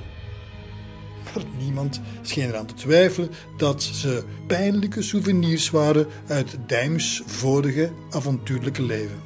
[1.34, 8.84] Maar niemand scheen eraan te twijfelen dat ze pijnlijke souvenirs waren uit Dijms vorige avontuurlijke
[8.84, 9.19] leven.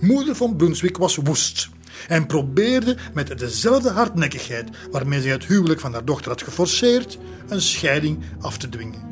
[0.00, 1.68] Moeder van Brunswick was woest
[2.08, 7.18] en probeerde met dezelfde hardnekkigheid waarmee zij het huwelijk van haar dochter had geforceerd
[7.48, 9.04] een scheiding af te dwingen.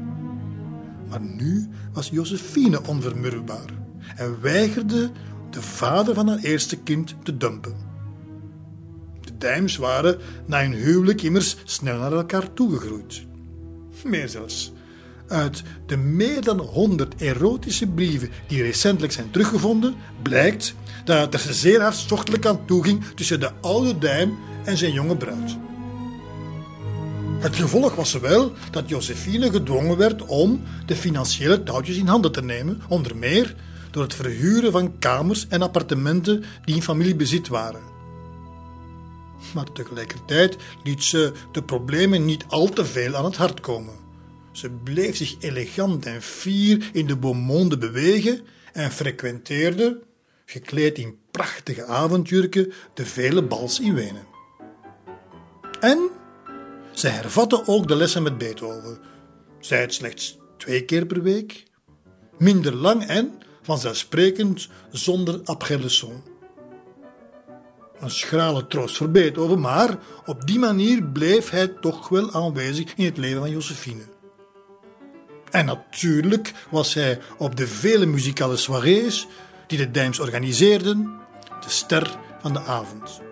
[1.08, 3.70] Maar nu was Josephine onvermurwbaar
[4.16, 5.10] en weigerde
[5.54, 7.74] de vader van haar eerste kind te dumpen.
[9.20, 13.24] De Dijms waren na hun huwelijk immers snel naar elkaar toegegroeid.
[14.04, 14.72] Meer zelfs.
[15.28, 20.74] Uit de meer dan 100 erotische brieven die recentelijk zijn teruggevonden, blijkt
[21.04, 25.56] dat het er zeer hartstochtelijk aan toeging tussen de oude Dijm en zijn jonge bruid.
[27.38, 32.42] Het gevolg was wel dat Josephine gedwongen werd om de financiële touwtjes in handen te
[32.42, 33.54] nemen, onder meer
[33.94, 37.82] door het verhuren van kamers en appartementen die in familiebezit waren.
[39.54, 43.94] Maar tegelijkertijd liet ze de problemen niet al te veel aan het hart komen.
[44.52, 48.40] Ze bleef zich elegant en fier in de beaumonde bewegen
[48.72, 50.00] en frequenteerde,
[50.46, 54.26] gekleed in prachtige avondjurken, de vele bals in Wenen.
[55.80, 56.10] En
[56.92, 58.98] zij hervatte ook de lessen met Beethoven.
[59.60, 61.64] Zij het slechts twee keer per week,
[62.38, 66.22] minder lang en, vanzelfsprekend, zonder après-leçon.
[68.00, 73.04] Een schrale troost voor Beethoven, maar op die manier bleef hij toch wel aanwezig in
[73.04, 74.02] het leven van Josephine.
[75.50, 79.26] En natuurlijk was hij op de vele muzikale soirées
[79.66, 81.20] die de Dijms organiseerden,
[81.60, 83.23] de ster van de avond.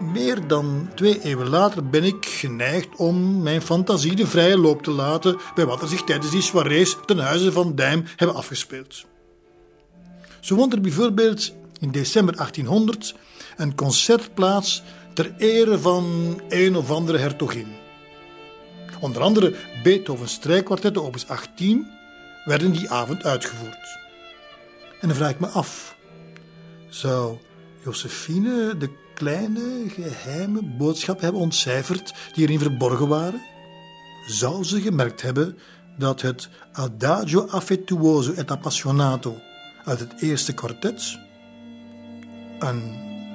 [0.00, 4.90] Meer dan twee eeuwen later ben ik geneigd om mijn fantasie de vrije loop te
[4.90, 9.04] laten bij wat er zich tijdens die soirées ten huize van Dijm hebben afgespeeld.
[10.40, 13.14] Zo vond er bijvoorbeeld in december 1800
[13.56, 14.82] een concert plaats
[15.14, 16.04] ter ere van
[16.48, 17.66] een of andere hertogin.
[19.00, 21.86] Onder andere Beethoven's strijkkwartetten opus 18
[22.44, 23.98] werden die avond uitgevoerd.
[25.00, 25.96] En dan vraag ik me af,
[26.88, 27.36] zou
[27.84, 33.40] Josephine de kleine, geheime boodschap hebben ontcijferd die erin verborgen waren?
[34.26, 35.58] Zou ze gemerkt hebben
[35.96, 39.36] dat het Adagio affettuoso et appassionato
[39.84, 41.18] uit het eerste kwartet,
[42.58, 42.82] een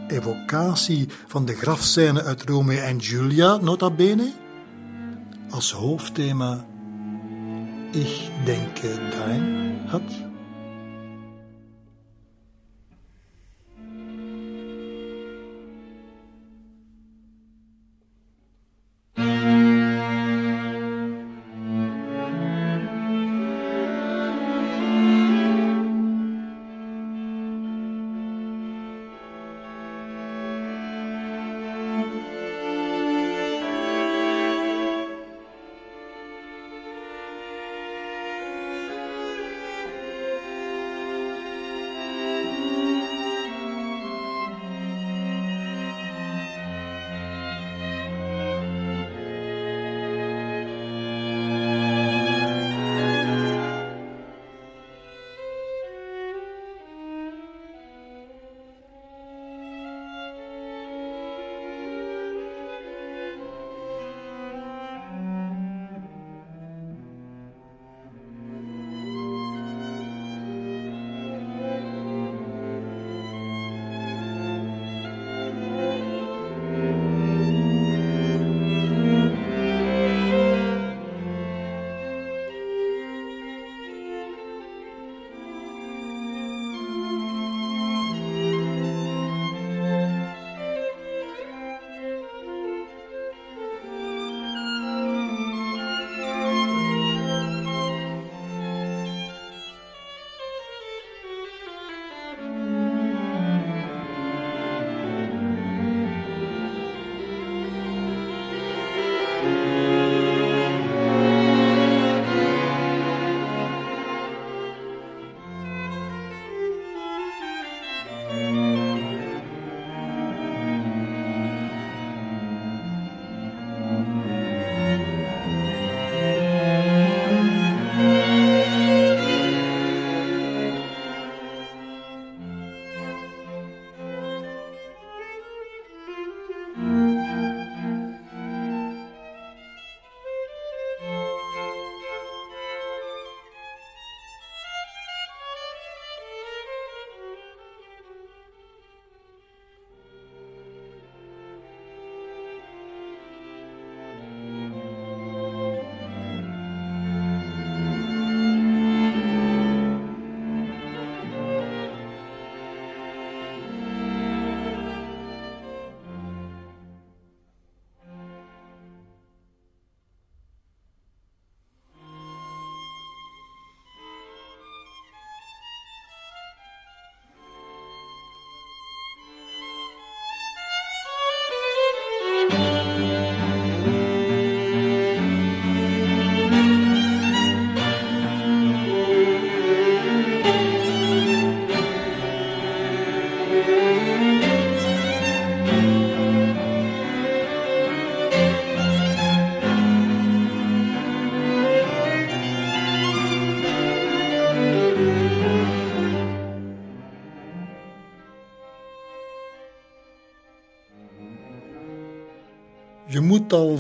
[0.08, 4.32] evocatie van de grafscène uit Romeo en Julia, nota bene,
[5.50, 6.66] als hoofdthema
[7.92, 10.33] Ich denke dein had?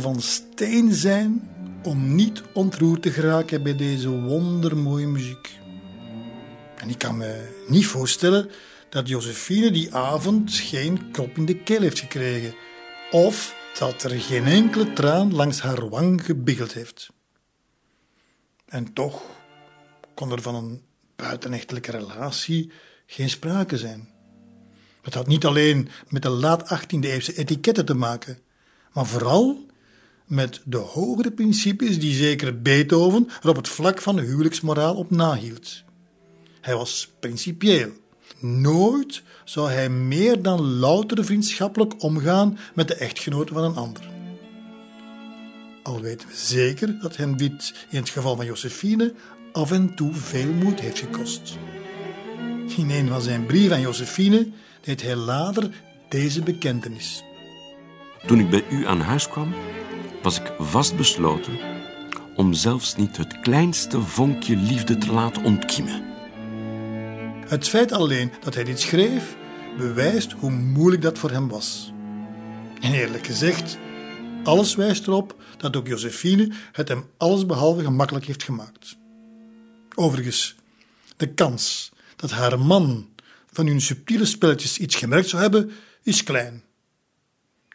[0.03, 1.49] Van steen zijn
[1.83, 5.59] om niet ontroerd te geraken bij deze wondermooie muziek.
[6.75, 8.49] En ik kan me niet voorstellen
[8.89, 12.55] dat Josephine die avond geen krop in de keel heeft gekregen.
[13.11, 17.09] Of dat er geen enkele traan langs haar wang gebiggeld heeft.
[18.65, 19.21] En toch
[20.13, 20.81] kon er van een
[21.15, 22.71] buitenechtelijke relatie
[23.05, 24.09] geen sprake zijn.
[25.01, 28.39] Het had niet alleen met de laat 18e eeuwse etiketten te maken,
[28.93, 29.71] maar vooral
[30.33, 35.11] met de hogere principes die zeker Beethoven er op het vlak van de huwelijksmoraal op
[35.11, 35.83] nahield.
[36.61, 37.89] Hij was principieel.
[38.39, 44.11] Nooit zou hij meer dan louter vriendschappelijk omgaan met de echtgenote van een ander.
[45.83, 49.13] Al weten we zeker dat hem dit in het geval van Josephine
[49.51, 51.57] af en toe veel moed heeft gekost.
[52.77, 54.47] In een van zijn brieven aan Josephine
[54.81, 55.69] deed hij later
[56.09, 57.23] deze bekentenis.
[58.25, 59.53] Toen ik bij u aan huis kwam,
[60.21, 61.57] was ik vastbesloten
[62.35, 66.03] om zelfs niet het kleinste vonkje liefde te laten ontkiemen.
[67.47, 69.35] Het feit alleen dat hij dit schreef,
[69.77, 71.93] bewijst hoe moeilijk dat voor hem was.
[72.79, 73.77] En eerlijk gezegd,
[74.43, 78.97] alles wijst erop dat ook Josephine het hem allesbehalve gemakkelijk heeft gemaakt.
[79.95, 80.55] Overigens,
[81.17, 83.09] de kans dat haar man
[83.51, 85.71] van hun subtiele spelletjes iets gemerkt zou hebben,
[86.03, 86.63] is klein.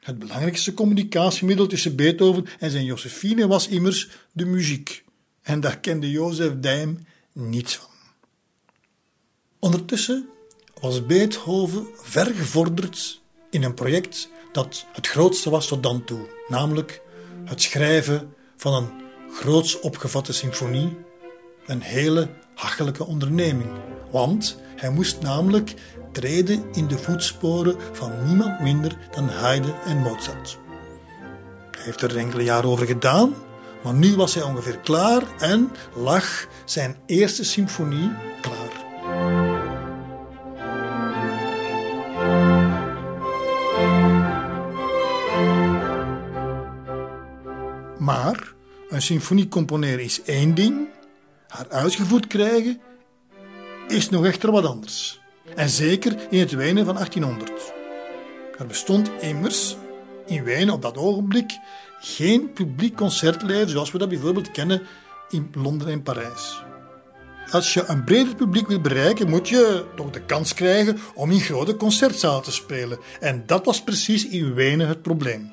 [0.08, 5.04] Het belangrijkste communicatiemiddel tussen Beethoven en zijn Josephine was immers de muziek.
[5.42, 7.90] En daar kende Jozef Dijm niets van.
[9.58, 10.28] Ondertussen
[10.80, 13.20] was Beethoven ver gevorderd
[13.50, 17.02] in een project dat het grootste was tot dan toe, namelijk
[17.44, 18.90] het schrijven van een
[19.32, 20.96] groots opgevatte symfonie,
[21.66, 23.70] een hele hachelijke onderneming.
[24.10, 25.74] Want hij moest namelijk
[26.12, 30.58] treden in de voetsporen van niemand minder dan Haydn en Mozart.
[31.70, 33.34] Hij heeft er enkele jaren over gedaan,
[33.82, 38.10] maar nu was hij ongeveer klaar en lag zijn eerste symfonie
[38.40, 38.86] klaar.
[47.98, 48.54] Maar
[48.88, 50.88] een symfonie componeren is één ding,
[51.48, 52.80] haar uitgevoerd krijgen
[53.88, 55.20] is nog echter wat anders.
[55.56, 57.72] En zeker in het Wenen van 1800.
[58.58, 59.76] Er bestond immers
[60.26, 61.58] in Wenen op dat ogenblik
[62.00, 64.82] geen publiek concertleven zoals we dat bijvoorbeeld kennen
[65.30, 66.62] in Londen en Parijs.
[67.50, 71.40] Als je een breder publiek wil bereiken, moet je toch de kans krijgen om in
[71.40, 72.98] grote concertzalen te spelen.
[73.20, 75.52] En dat was precies in Wenen het probleem.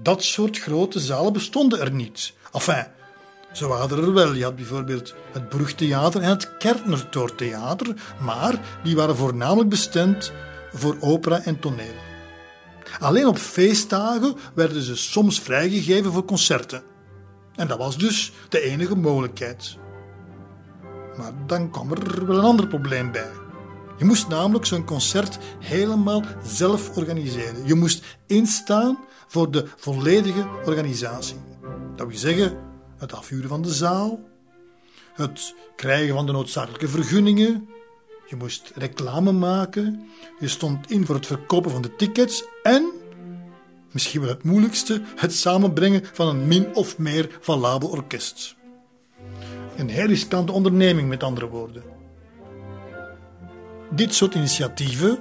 [0.00, 2.32] Dat soort grote zalen bestonden er niet.
[2.52, 2.86] Enfin,
[3.52, 4.32] ze waren er wel.
[4.32, 10.32] Je had bijvoorbeeld het Brugtheater en het Kertnertoortheater, maar die waren voornamelijk bestemd
[10.72, 11.94] voor opera en toneel.
[12.98, 16.82] Alleen op feestdagen werden ze soms vrijgegeven voor concerten.
[17.54, 19.76] En dat was dus de enige mogelijkheid.
[21.16, 23.30] Maar dan kwam er wel een ander probleem bij.
[23.98, 27.66] Je moest namelijk zo'n concert helemaal zelf organiseren.
[27.66, 28.98] Je moest instaan
[29.28, 31.36] voor de volledige organisatie.
[31.96, 32.56] Dat wil zeggen,
[33.02, 34.20] het afhuren van de zaal,
[35.14, 37.68] het krijgen van de noodzakelijke vergunningen.
[38.26, 40.08] Je moest reclame maken,
[40.38, 42.90] je stond in voor het verkopen van de tickets en,
[43.90, 48.56] misschien wel het moeilijkste, het samenbrengen van een min of meer valabel orkest.
[49.76, 51.82] Een heel riskante onderneming, met andere woorden.
[53.90, 55.18] Dit soort initiatieven,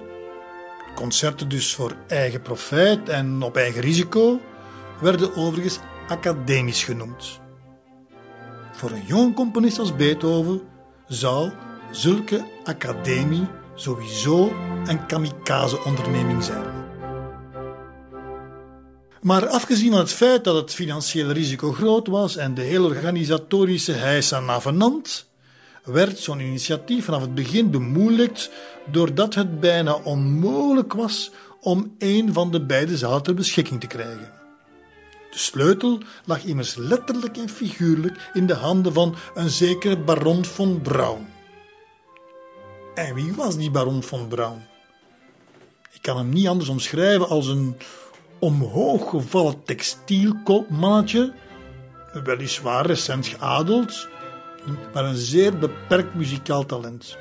[0.95, 4.40] concerten dus voor eigen profijt en op eigen risico,
[5.02, 7.40] werden overigens academisch genoemd.
[8.82, 10.62] Voor een jong componist als Beethoven
[11.08, 11.52] zou
[11.91, 14.53] zulke academie sowieso
[14.86, 16.66] een kamikaze-onderneming zijn.
[19.22, 23.91] Maar afgezien van het feit dat het financiële risico groot was en de hele organisatorische
[23.91, 25.26] heisa navenant,
[25.84, 28.52] werd zo'n initiatief vanaf het begin bemoeilijkt
[28.91, 34.41] doordat het bijna onmogelijk was om een van de beide zalen ter beschikking te krijgen.
[35.32, 40.82] De sleutel lag immers letterlijk en figuurlijk in de handen van een zekere baron von
[40.82, 41.28] Braun.
[42.95, 44.62] En wie was die baron von Braun?
[45.91, 47.78] Ik kan hem niet anders omschrijven als een
[48.40, 51.34] omhooggevallen textielkoopmannetje,
[52.24, 54.08] weliswaar recent geadeld,
[54.94, 57.18] maar een zeer beperkt muzikaal talent.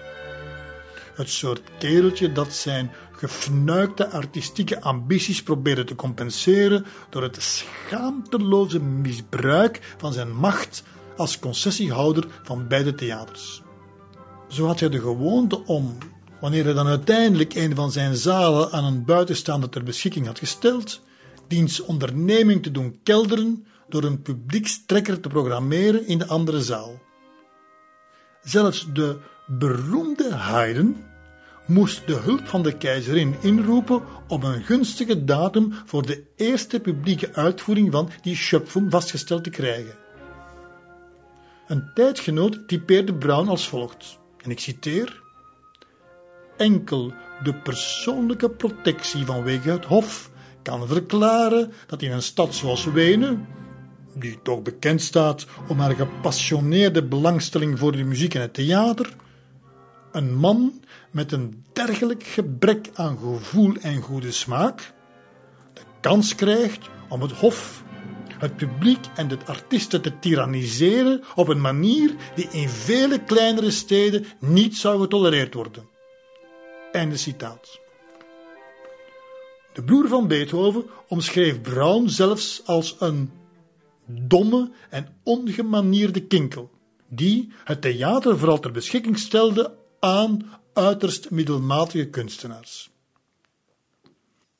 [1.14, 2.90] Het soort kereltje dat zijn
[3.20, 10.82] gefnuikte artistieke ambities probeerde te compenseren door het schaamteloze misbruik van zijn macht
[11.16, 13.62] als concessiehouder van beide theaters.
[14.48, 15.98] Zo had hij de gewoonte om,
[16.40, 21.00] wanneer hij dan uiteindelijk een van zijn zalen aan een buitenstaander ter beschikking had gesteld,
[21.48, 27.00] diens onderneming te doen kelderen door een publiekstrekker te programmeren in de andere zaal.
[28.42, 31.08] Zelfs de beroemde Haydn
[31.70, 37.34] moest de hulp van de keizerin inroepen om een gunstige datum voor de eerste publieke
[37.34, 39.94] uitvoering van die Schöpfung vastgesteld te krijgen.
[41.66, 45.22] Een tijdgenoot typeerde Brown als volgt, en ik citeer:
[46.56, 50.30] Enkel de persoonlijke protectie vanwege het Hof
[50.62, 53.46] kan verklaren dat in een stad zoals Wenen,
[54.14, 59.16] die toch bekend staat om haar gepassioneerde belangstelling voor de muziek en het theater,
[60.12, 64.92] een man met een dergelijk gebrek aan gevoel en goede smaak
[65.74, 67.84] de kans krijgt om het hof,
[68.38, 74.24] het publiek en de artiesten te tyranniseren op een manier die in vele kleinere steden
[74.38, 75.88] niet zou getolereerd worden.
[76.92, 77.80] Einde citaat.
[79.72, 83.30] De broer van Beethoven omschreef Brown zelfs als een
[84.06, 86.70] domme en ongemanierde kinkel,
[87.08, 92.90] die het theater vooral ter beschikking stelde aan uiterst middelmatige kunstenaars.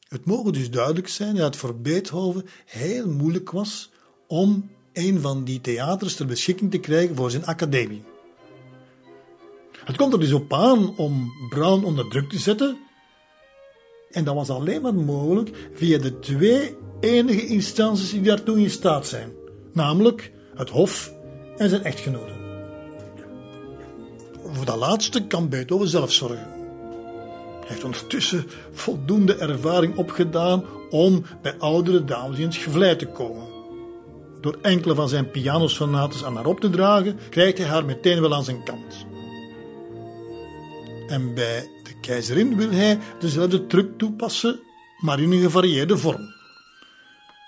[0.09, 3.91] Het mogen dus duidelijk zijn dat het voor Beethoven heel moeilijk was
[4.27, 8.03] om een van die theaters ter beschikking te krijgen voor zijn academie.
[9.85, 12.79] Het komt er dus op aan om Brown onder druk te zetten.
[14.11, 19.07] En dat was alleen maar mogelijk via de twee enige instanties die daartoe in staat
[19.07, 19.31] zijn,
[19.73, 21.13] namelijk het Hof
[21.57, 22.40] en zijn echtgenoten.
[24.53, 26.59] Voor dat laatste kan Beethoven zelf zorgen.
[27.61, 33.49] Hij heeft ondertussen voldoende ervaring opgedaan om bij oudere dames in het gevlei te komen.
[34.41, 38.35] Door enkele van zijn pianosonates aan haar op te dragen, krijgt hij haar meteen wel
[38.35, 39.07] aan zijn kant.
[41.07, 44.61] En bij de keizerin wil hij dezelfde truc toepassen,
[45.01, 46.35] maar in een gevarieerde vorm.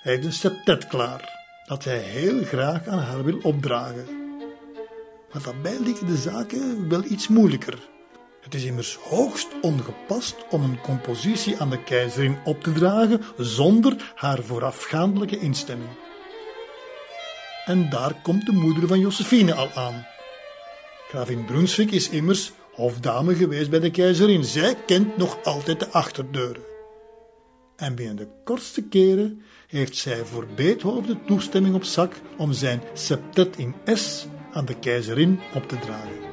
[0.02, 1.30] Hij heeft een septet klaar,
[1.66, 4.21] dat hij heel graag aan haar wil opdragen.
[5.32, 7.90] Maar daarbij liggen de zaken wel iets moeilijker.
[8.40, 14.12] Het is immers hoogst ongepast om een compositie aan de keizerin op te dragen zonder
[14.14, 15.90] haar voorafgaandelijke instemming.
[17.64, 20.06] En daar komt de moeder van Josephine al aan.
[21.08, 24.44] Gravin Brunswick is immers hofdame geweest bij de keizerin.
[24.44, 26.62] Zij kent nog altijd de achterdeuren.
[27.76, 32.82] En binnen de kortste keren heeft zij voor Beethoven de toestemming op zak om zijn
[32.92, 36.31] septet in S aan de keizerin op te dragen.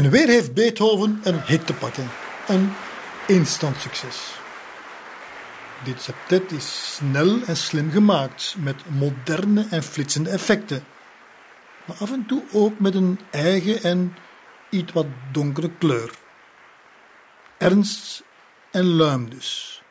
[0.00, 2.10] En weer heeft Beethoven een hit te pakken.
[2.48, 2.72] Een
[3.26, 4.32] instant succes.
[5.84, 10.84] Dit septet is snel en slim gemaakt, met moderne en flitsende effecten.
[11.84, 14.16] Maar af en toe ook met een eigen en
[14.70, 16.10] iets wat donkere kleur.
[17.58, 18.22] Ernst
[18.70, 19.82] en luim dus.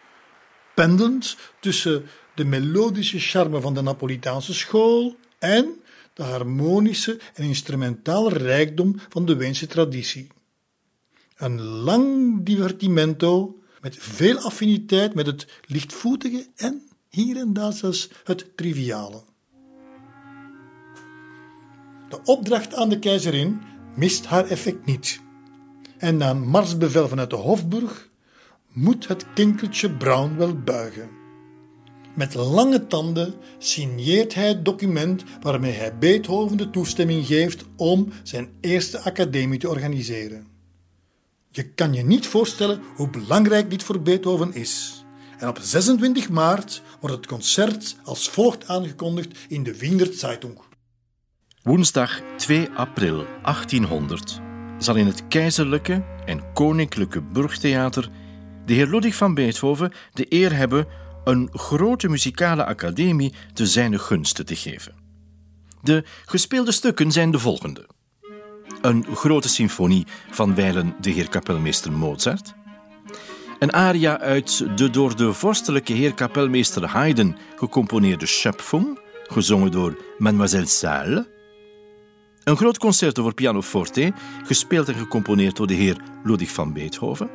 [0.73, 5.78] Pendend tussen de melodische charme van de Napolitaanse school en
[6.19, 10.27] de harmonische en instrumentale rijkdom van de Weense traditie.
[11.37, 18.57] Een lang divertimento met veel affiniteit met het lichtvoetige en hier en daar zelfs het
[18.57, 19.23] triviale.
[22.09, 23.61] De opdracht aan de keizerin
[23.95, 25.19] mist haar effect niet.
[25.97, 28.09] En na een marsbevel vanuit de Hofburg
[28.73, 31.18] moet het kinkeltje Brown wel buigen.
[32.15, 38.49] Met lange tanden signeert hij het document waarmee hij Beethoven de toestemming geeft om zijn
[38.61, 40.48] eerste academie te organiseren.
[41.52, 45.03] Je kan je niet voorstellen hoe belangrijk dit voor Beethoven is.
[45.38, 50.60] En op 26 maart wordt het concert als volgt aangekondigd in de Wiener Zeitung.
[51.64, 54.40] Woensdag 2 april 1800
[54.77, 58.10] zal in het keizerlijke en koninklijke Burgtheater
[58.65, 60.88] de heer Ludwig van Beethoven de eer hebben
[61.30, 64.93] een grote muzikale academie te zijn gunsten te geven.
[65.81, 67.88] De gespeelde stukken zijn de volgende:
[68.81, 72.53] een grote symfonie van wijlen de heer kapelmeester Mozart,
[73.60, 80.65] een aria uit de door de vorstelijke heer kapelmeester Haydn gecomponeerde Schöpfung, gezongen door Mademoiselle
[80.65, 81.27] Salle,
[82.43, 84.14] een groot concerto voor pianoforte,
[84.45, 87.30] gespeeld en gecomponeerd door de heer Ludwig van Beethoven,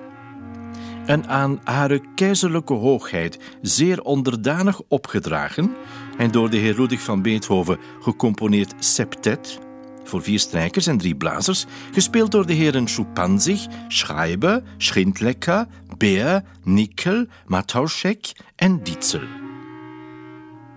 [1.06, 5.74] en aan Hare Keizerlijke Hoogheid zeer onderdanig opgedragen
[6.18, 9.58] en door de heer Ludwig van Beethoven gecomponeerd septet
[10.04, 15.66] voor vier strijkers en drie blazers, gespeeld door de heren Schupanzig, Schreiber, Schindlecker,
[15.96, 19.22] Beer, Nickel, Matauschek en Dietzel.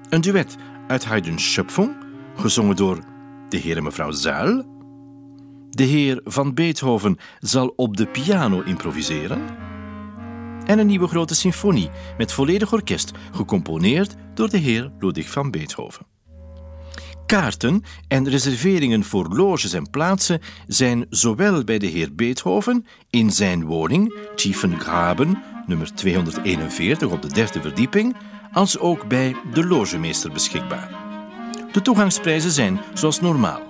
[0.10, 0.56] Een duet
[0.88, 1.96] uit Haydn's Schöpfung,
[2.36, 3.00] gezongen door
[3.50, 4.76] de heer en mevrouw Zuil.
[5.70, 9.67] De heer van Beethoven zal op de piano improviseren
[10.68, 16.06] en een nieuwe grote symfonie met volledig orkest, gecomponeerd door de heer Ludwig van Beethoven.
[17.26, 23.66] Kaarten en reserveringen voor loges en plaatsen zijn zowel bij de heer Beethoven in zijn
[23.66, 28.16] woning, Tiefengraben, nummer 241 op de derde verdieping,
[28.52, 30.90] als ook bij de logemeester beschikbaar.
[31.72, 33.62] De toegangsprijzen zijn zoals normaal.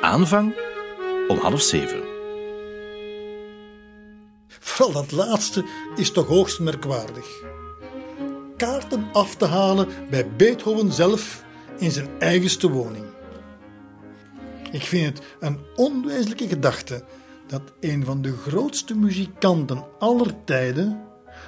[0.00, 0.54] Aanvang
[1.28, 2.13] om half zeven.
[4.64, 5.64] Vooral dat laatste
[5.96, 7.42] is toch hoogst merkwaardig.
[8.56, 11.44] Kaarten af te halen bij Beethoven zelf
[11.78, 13.04] in zijn eigenste woning.
[14.70, 17.04] Ik vind het een onwezenlijke gedachte
[17.46, 21.02] dat een van de grootste muzikanten aller tijden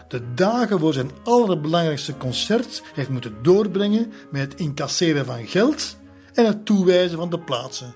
[0.09, 5.97] de dagen voor zijn allerbelangrijkste concert heeft moeten doorbrengen met het incasseren van geld
[6.32, 7.94] en het toewijzen van de plaatsen.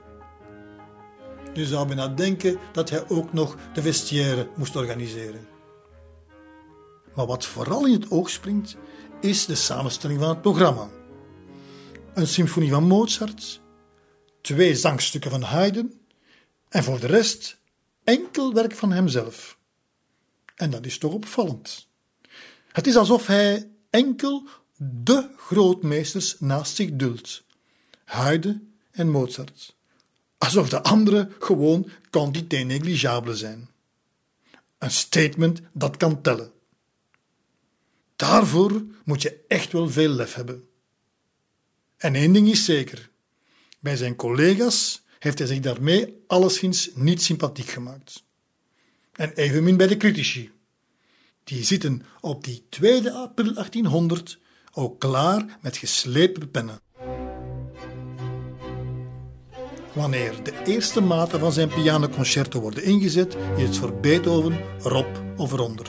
[1.54, 5.48] Je zou bijna denken dat hij ook nog de vestiaire moest organiseren.
[7.14, 8.76] Maar wat vooral in het oog springt,
[9.20, 10.90] is de samenstelling van het programma.
[12.14, 13.60] Een symfonie van Mozart,
[14.40, 16.00] twee zangstukken van Haydn
[16.68, 17.58] en voor de rest
[18.04, 19.58] enkel werk van hemzelf.
[20.54, 21.88] En dat is toch opvallend.
[22.72, 27.44] Het is alsof hij enkel de grootmeesters naast zich duldt:
[28.04, 29.78] Haydn en Mozart
[30.40, 33.68] alsof de anderen gewoon quantité negligible zijn.
[34.78, 36.52] Een statement dat kan tellen.
[38.16, 40.68] Daarvoor moet je echt wel veel lef hebben.
[41.96, 43.10] En één ding is zeker:
[43.80, 48.24] bij zijn collega's heeft hij zich daarmee alleszins niet sympathiek gemaakt.
[49.12, 50.50] En evenmin bij de critici.
[51.44, 54.38] Die zitten op die 2 april 1800
[54.72, 56.80] ook klaar met geslepen pennen.
[59.92, 65.52] Wanneer de eerste maten van zijn pianoconcerto worden ingezet, is het voor Beethoven erop of
[65.52, 65.86] eronder.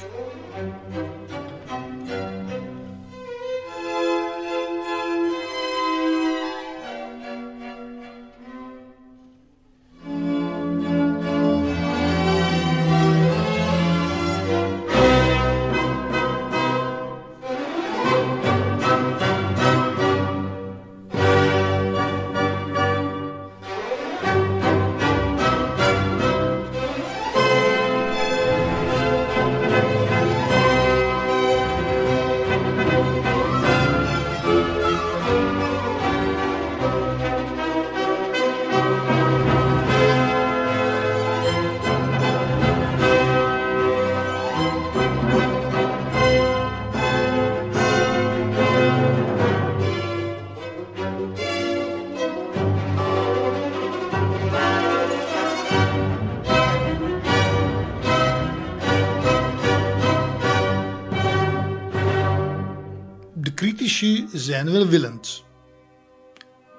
[64.33, 65.43] Zijn welwillend.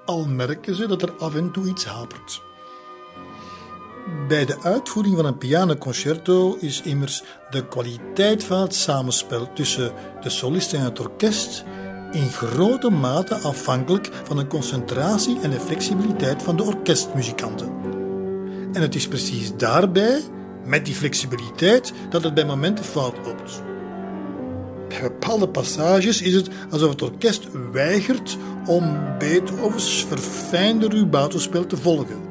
[0.05, 2.41] al merken ze dat er af en toe iets hapert.
[4.27, 10.29] Bij de uitvoering van een pianoconcerto is immers de kwaliteit van het samenspel tussen de
[10.29, 11.63] solist en het orkest
[12.11, 17.71] in grote mate afhankelijk van de concentratie en de flexibiliteit van de orkestmuzikanten.
[18.73, 20.21] En het is precies daarbij,
[20.63, 23.72] met die flexibiliteit, dat het bij momenten fout loopt.
[24.93, 32.21] Bij bepaalde passages is het alsof het orkest weigert om Beethovens verfijnde rubato-spel te volgen,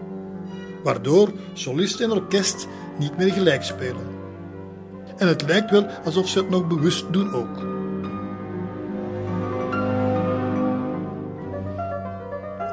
[0.83, 2.69] waardoor solist en orkest
[2.99, 4.07] niet meer gelijk spelen.
[5.17, 7.71] En het lijkt wel alsof ze het nog bewust doen ook.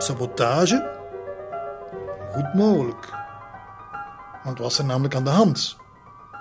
[0.02, 0.98] Sabotage?
[2.32, 3.10] Goed mogelijk.
[4.44, 5.79] Want wat was er namelijk aan de hand?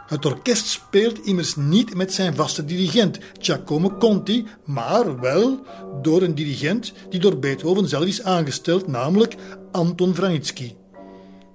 [0.09, 5.67] Het orkest speelt immers niet met zijn vaste dirigent, Giacomo Conti, maar wel
[6.03, 9.35] door een dirigent die door Beethoven zelf is aangesteld, namelijk
[9.73, 10.75] Anton Wranitzky.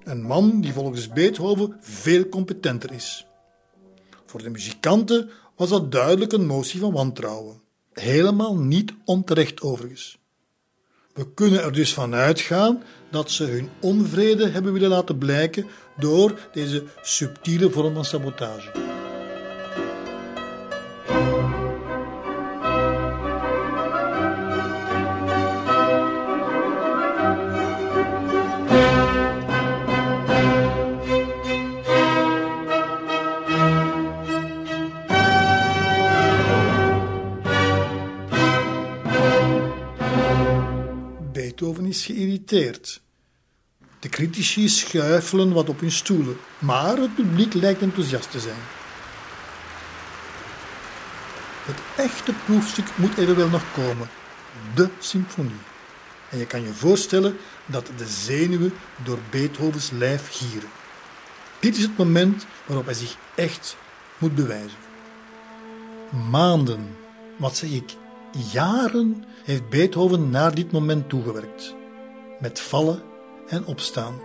[0.03, 3.25] Een man die volgens Beethoven veel competenter is.
[4.25, 7.61] Voor de muzikanten was dat duidelijk een motie van wantrouwen.
[7.93, 10.17] Helemaal niet onterecht overigens.
[11.13, 15.65] We kunnen er dus van uitgaan dat ze hun onvrede hebben willen laten blijken
[15.97, 18.71] door deze subtiele vorm van sabotage.
[41.31, 43.02] Beethoven is geïrriteerd.
[44.03, 48.61] De critici schuifelen wat op hun stoelen, maar het publiek lijkt enthousiast te zijn.
[51.63, 54.09] Het echte proefstuk moet evenwel nog komen:
[54.75, 55.61] de symfonie.
[56.29, 58.73] En je kan je voorstellen dat de zenuwen
[59.03, 60.69] door Beethovens lijf gieren.
[61.59, 63.77] Dit is het moment waarop hij zich echt
[64.17, 64.79] moet bewijzen.
[66.29, 66.95] Maanden,
[67.37, 67.95] wat zeg ik,
[68.51, 71.75] jaren heeft Beethoven naar dit moment toegewerkt.
[72.39, 73.11] Met vallen
[73.47, 74.19] en opstaan.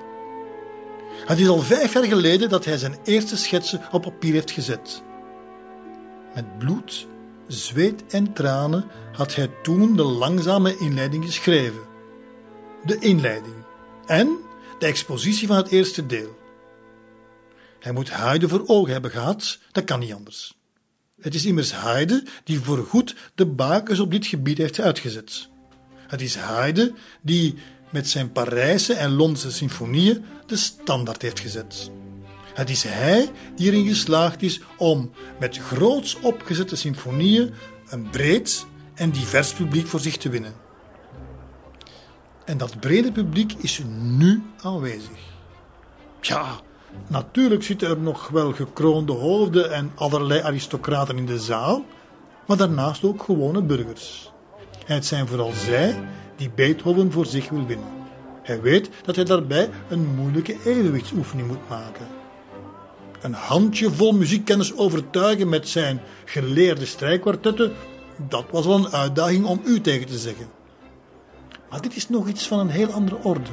[1.26, 5.02] Het is al vijf jaar geleden dat hij zijn eerste schetsen op papier heeft gezet.
[6.34, 7.06] Met bloed,
[7.46, 11.82] zweet en tranen had hij toen de langzame inleiding geschreven.
[12.84, 13.54] De inleiding
[14.06, 14.38] en
[14.78, 16.36] de expositie van het eerste deel.
[17.80, 20.56] Hij moet Haydn voor ogen hebben gehad, dat kan niet anders.
[21.20, 25.48] Het is immers Haydn die voorgoed de bakens op dit gebied heeft uitgezet.
[26.06, 27.54] Het is Haydn die
[27.90, 31.90] met zijn Parijse en Londense symfonieën de standaard heeft gezet.
[32.54, 35.10] Het is hij die erin geslaagd is om
[35.40, 37.54] met groots opgezette symfonieën
[37.88, 40.54] een breed en divers publiek voor zich te winnen.
[42.44, 45.18] En dat brede publiek is nu aanwezig.
[46.20, 46.60] Ja,
[47.06, 51.84] natuurlijk zitten er nog wel gekroonde hoofden en allerlei aristocraten in de zaal,
[52.46, 54.32] maar daarnaast ook gewone burgers.
[54.86, 55.96] En het zijn vooral zij
[56.38, 57.96] die Beethoven voor zich wil winnen.
[58.42, 62.06] Hij weet dat hij daarbij een moeilijke evenwichtsoefening moet maken.
[63.20, 67.72] Een handjevol muziekkennis overtuigen met zijn geleerde strijkkwartetten,
[68.16, 70.46] dat was wel een uitdaging om u tegen te zeggen.
[71.70, 73.50] Maar dit is nog iets van een heel andere orde.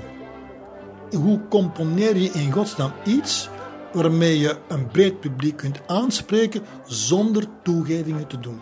[1.11, 3.49] Hoe componeer je in godsnaam iets
[3.93, 8.59] waarmee je een breed publiek kunt aanspreken zonder toegevingen te doen?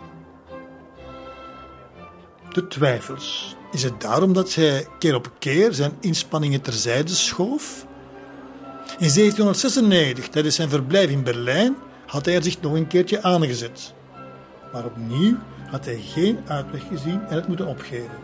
[2.52, 3.56] De twijfels.
[3.74, 7.86] Is het daarom dat hij keer op keer zijn inspanningen terzijde schoof?
[8.98, 11.76] In 1796, tijdens zijn verblijf in Berlijn,
[12.06, 13.94] had hij er zich nog een keertje aangezet.
[14.72, 15.36] Maar opnieuw
[15.70, 18.18] had hij geen uitweg gezien en het moeten opgeven.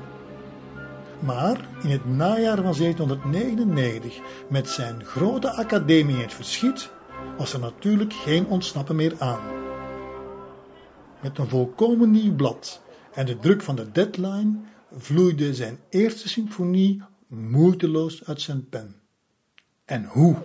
[1.18, 4.18] Maar in het najaar van 1799,
[4.48, 6.90] met zijn grote academie in het verschiet,
[7.36, 9.40] was er natuurlijk geen ontsnappen meer aan.
[11.20, 12.82] Met een volkomen nieuw blad
[13.14, 18.94] en de druk van de deadline vloeide zijn eerste symfonie moeiteloos uit zijn pen.
[19.84, 20.36] En hoe?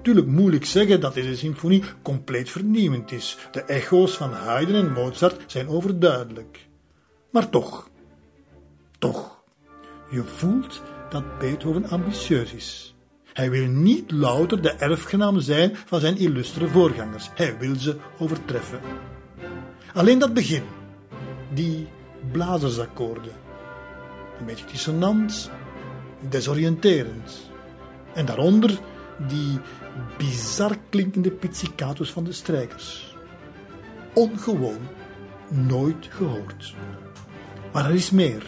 [0.00, 3.36] Natuurlijk moeilijk zeggen dat deze symfonie compleet vernieuwend is.
[3.50, 6.68] De echo's van Haydn en Mozart zijn overduidelijk.
[7.30, 7.90] Maar toch,
[8.98, 9.42] toch,
[10.10, 12.94] je voelt dat Beethoven ambitieus is.
[13.32, 17.30] Hij wil niet louter de erfgenaam zijn van zijn illustere voorgangers.
[17.34, 18.80] Hij wil ze overtreffen.
[19.94, 20.62] Alleen dat begin,
[21.54, 21.88] die
[22.32, 23.32] blazersakkoorden,
[24.38, 25.50] een beetje dissonant,
[26.28, 27.50] desoriënterend.
[28.14, 28.78] En daaronder
[29.28, 29.58] die
[30.18, 33.14] bizar klinkende pizzicato's van de strijkers.
[34.14, 34.88] Ongewoon,
[35.48, 36.74] nooit gehoord.
[37.72, 38.42] Maar er is meer.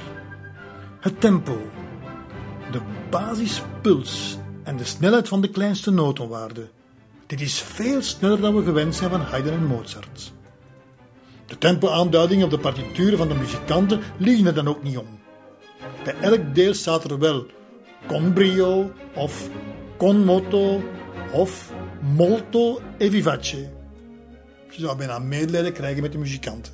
[1.00, 1.58] Het tempo,
[2.70, 2.80] de
[3.10, 6.68] basispuls en de snelheid van de kleinste notenwaarde.
[7.26, 10.32] Dit is veel sneller dan we gewend zijn van Haydn en Mozart.
[11.46, 15.20] De tempoaanduidingen op de partituren van de muzikanten liegen er dan ook niet om.
[16.04, 17.46] Bij elk deel staat er wel
[18.06, 19.48] con brio of
[20.02, 20.82] con moto
[21.30, 23.72] of molto e vivace.
[24.70, 26.72] Je zou bijna medelijden krijgen met de muzikanten.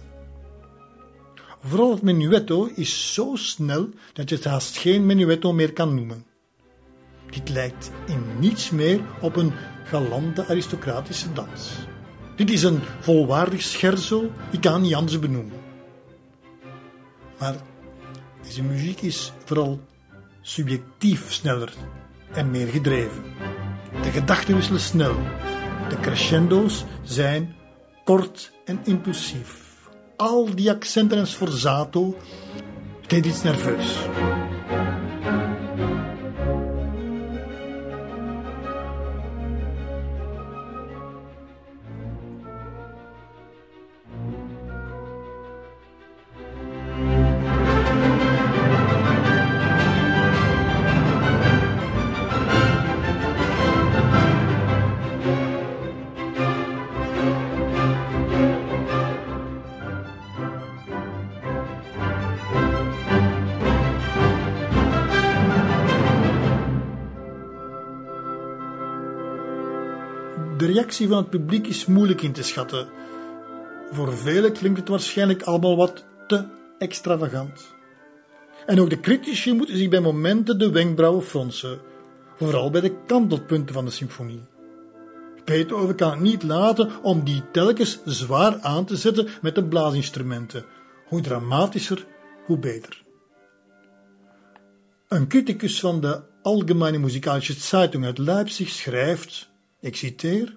[1.62, 6.24] Vooral het menuetto is zo snel dat je het haast geen menuetto meer kan noemen.
[7.30, 9.52] Dit lijkt in niets meer op een
[9.84, 11.72] galante aristocratische dans.
[12.36, 15.60] Dit is een volwaardig scherzo, ik kan niet anders benoemen.
[17.38, 17.56] Maar
[18.42, 19.80] deze muziek is vooral
[20.40, 21.72] subjectief sneller
[22.32, 23.22] en meer gedreven.
[24.02, 25.16] De gedachten wisselen snel.
[25.88, 27.55] De crescendo's zijn
[28.05, 29.66] kort en impulsief.
[30.16, 32.16] Al die accenten en sforzato,
[33.06, 33.96] het iets nerveus.
[70.89, 72.89] Reactie van het publiek is moeilijk in te schatten.
[73.90, 76.44] Voor velen klinkt het waarschijnlijk allemaal wat te
[76.78, 77.74] extravagant.
[78.66, 81.81] En ook de critici moeten zich bij momenten de wenkbrauwen fronsen,
[82.36, 84.40] vooral bij de kantelpunten van de symfonie.
[85.44, 90.65] Beethoven kan het niet laten om die telkens zwaar aan te zetten met de blaasinstrumenten.
[91.06, 92.06] Hoe dramatischer,
[92.47, 93.05] hoe beter.
[95.09, 99.51] Een criticus van de Allgemeine Musikalische Zeitung uit Leipzig schrijft,
[99.81, 100.56] ik citeer,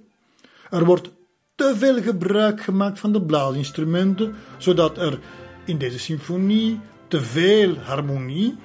[0.72, 1.12] er wordt
[1.56, 5.20] te veel gebruik gemaakt van de blaasinstrumenten, zodat er
[5.66, 8.56] in deze symfonie te veel harmonie,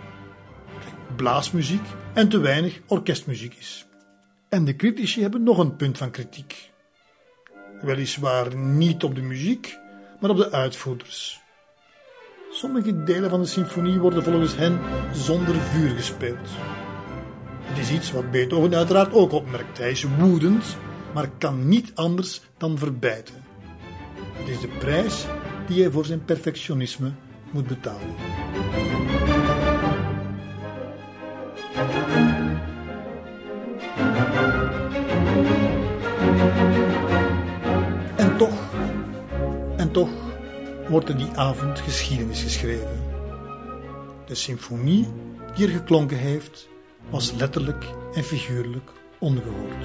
[1.16, 1.84] blaasmuziek
[2.14, 3.86] en te weinig orkestmuziek is.
[4.48, 6.70] En de critici hebben nog een punt van kritiek.
[7.80, 9.78] Weliswaar niet op de muziek,
[10.20, 11.40] maar op de uitvoerders.
[12.50, 14.80] Sommige delen van de symfonie worden volgens hen
[15.12, 16.48] zonder vuur gespeeld.
[17.60, 19.78] Het is iets wat Beethoven uiteraard ook opmerkt.
[19.78, 20.76] Hij is woedend,
[21.16, 23.34] maar kan niet anders dan verbijten.
[24.32, 25.26] Het is de prijs
[25.66, 27.12] die hij voor zijn perfectionisme
[27.51, 28.14] moet betalen.
[38.16, 38.74] En toch,
[39.76, 40.10] en toch
[40.88, 43.02] wordt er die avond geschiedenis geschreven.
[44.26, 45.09] De symfonie
[45.55, 46.68] die er geklonken heeft,
[47.10, 47.84] was letterlijk
[48.14, 48.90] en figuurlijk
[49.27, 49.85] ongehoord.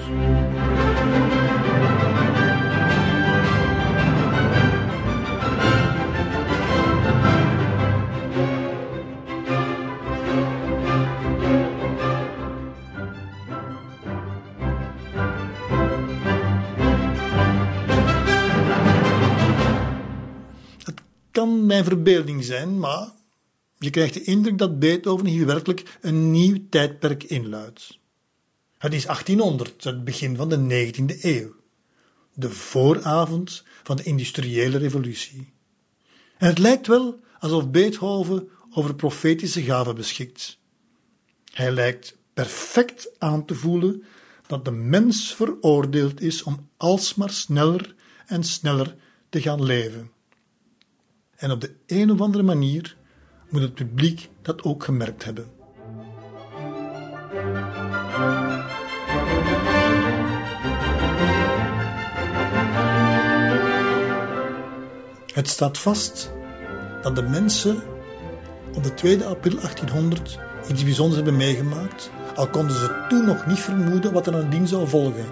[20.84, 23.10] Het kan mijn verbeelding zijn, maar
[23.78, 28.00] je krijgt de indruk dat Beethoven hier werkelijk een nieuw tijdperk inluidt.
[28.82, 31.54] Het is 1800, het begin van de 19e eeuw.
[32.34, 35.52] De vooravond van de industriële revolutie.
[36.38, 40.58] En het lijkt wel alsof Beethoven over profetische gaven beschikt.
[41.52, 44.04] Hij lijkt perfect aan te voelen
[44.46, 47.94] dat de mens veroordeeld is om alsmaar sneller
[48.26, 48.96] en sneller
[49.28, 50.10] te gaan leven.
[51.36, 52.96] En op de een of andere manier
[53.48, 55.61] moet het publiek dat ook gemerkt hebben.
[65.32, 66.32] Het staat vast
[67.02, 67.82] dat de mensen
[68.74, 70.38] op de 2 april 1800
[70.70, 74.88] iets bijzonders hebben meegemaakt, al konden ze toen nog niet vermoeden wat er nadien zou
[74.88, 75.24] volgen.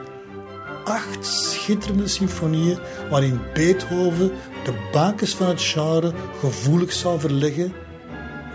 [0.85, 2.79] Acht schitterende symfonieën
[3.11, 4.31] waarin Beethoven
[4.65, 7.73] de bakens van het genre gevoelig zou verleggen,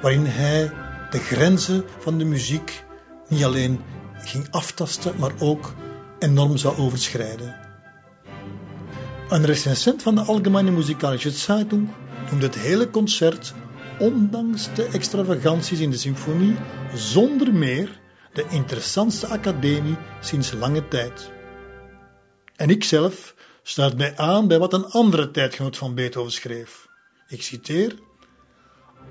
[0.01, 0.71] waarin hij
[1.09, 2.83] de grenzen van de muziek
[3.27, 3.81] niet alleen
[4.13, 5.73] ging aftasten, maar ook
[6.19, 7.64] enorm zou overschrijden.
[9.29, 11.89] Een recensent van de Allgemeine Musikalische Zeitung
[12.29, 13.53] noemde het hele concert,
[13.99, 16.55] ondanks de extravaganties in de symfonie,
[16.95, 17.99] zonder meer
[18.33, 21.31] de interessantste academie sinds lange tijd.
[22.55, 26.87] En ik zelf sluit mij aan bij wat een andere tijdgenoot van Beethoven schreef.
[27.27, 27.95] Ik citeer: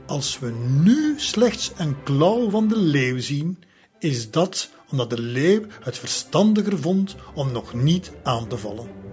[0.07, 0.51] Als we
[0.83, 3.63] nu slechts een klauw van de leeuw zien,
[3.99, 9.04] is dat omdat de leeuw het verstandiger vond om nog niet aan te vallen.